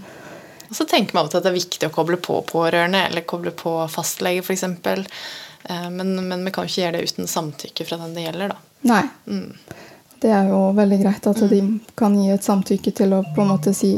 Og 0.69 0.77
så 0.77 0.87
tenker 0.89 1.15
man 1.15 1.27
av 1.27 1.31
og 1.31 1.33
til 1.35 1.41
at 1.43 1.47
det 1.47 1.53
er 1.53 1.59
viktig 1.61 1.89
å 1.89 1.95
koble 1.95 2.19
på 2.25 2.39
pårørende 2.49 3.07
eller 3.11 3.25
koble 3.29 3.53
på 3.57 3.77
fastlege 3.93 4.41
f.eks. 4.45 4.65
Men, 5.93 6.15
men 6.29 6.45
vi 6.45 6.53
kan 6.53 6.65
jo 6.67 6.73
ikke 6.73 6.83
gjøre 6.87 6.99
det 6.99 7.13
uten 7.13 7.29
samtykke 7.31 7.87
fra 7.89 8.01
den 8.01 8.17
det 8.17 8.27
gjelder. 8.27 8.55
da. 8.57 8.61
Nei. 8.89 9.03
Det 10.23 10.31
er 10.31 10.49
jo 10.53 10.61
veldig 10.77 10.99
greit 11.03 11.27
at 11.27 11.43
de 11.51 11.61
kan 11.99 12.15
gi 12.15 12.31
et 12.31 12.47
samtykke 12.47 12.95
til 12.95 13.15
å 13.17 13.23
på 13.35 13.43
en 13.43 13.53
måte 13.55 13.75
si 13.75 13.97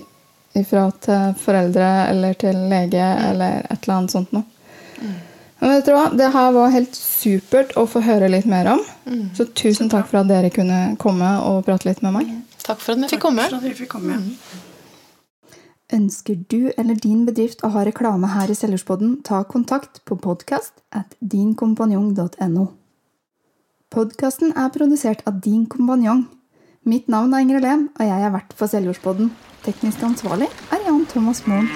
ifra 0.54 0.86
til 1.04 1.34
foreldre 1.40 1.88
eller 2.08 2.36
til 2.38 2.58
lege 2.70 3.04
eller 3.28 3.64
et 3.66 3.84
eller 3.84 3.96
annet 3.98 4.14
sånt 4.14 4.34
noe. 4.34 4.46
Men 5.60 5.72
vet 5.72 5.86
dere 5.86 5.96
hva? 5.96 6.08
Det 6.12 6.28
her 6.34 6.52
var 6.52 6.72
helt 6.74 6.96
supert 6.98 7.72
å 7.80 7.86
få 7.88 8.02
høre 8.04 8.28
litt 8.28 8.46
mer 8.50 8.68
om. 8.74 8.82
Så 9.36 9.46
tusen 9.56 9.90
takk 9.92 10.10
for 10.10 10.20
at 10.20 10.28
dere 10.28 10.52
kunne 10.52 10.80
komme 11.00 11.30
og 11.48 11.64
prate 11.68 11.88
litt 11.88 12.02
med 12.04 12.16
meg. 12.16 12.30
Takk 12.64 12.80
for 12.80 12.94
at 12.94 13.04
vi 13.04 13.10
fikk 13.14 13.24
komme. 13.24 13.48
For 13.48 13.58
at 13.60 13.66
vi 13.66 13.74
fikk 13.78 13.92
komme. 13.96 14.20
Ønsker 15.94 16.38
du 16.50 16.72
eller 16.76 16.96
din 17.00 17.24
bedrift 17.28 17.64
å 17.64 17.70
ha 17.74 17.84
reklame 17.86 18.30
her 18.32 18.50
i 18.50 18.56
Selgerspodden, 18.56 19.18
ta 19.26 19.42
kontakt 19.44 20.00
på 20.08 20.16
podkast 20.20 20.72
at 20.92 21.12
dinkompanjong.no. 21.20 22.66
Podkasten 23.94 24.50
er 24.58 24.72
produsert 24.74 25.20
av 25.22 25.36
Din 25.38 25.68
kompanjong. 25.70 26.24
Mitt 26.82 27.06
navn 27.06 27.30
er 27.30 27.44
Inger 27.44 27.60
Helen, 27.60 27.84
og 27.94 28.02
jeg 28.02 28.24
er 28.26 28.32
vert 28.34 28.56
for 28.58 28.66
Seljordspodden. 28.66 29.28
Teknisk 29.62 30.02
ansvarlig 30.02 30.48
er 30.74 30.82
Jan 30.82 31.04
Thomas 31.12 31.44
Moen. 31.46 31.70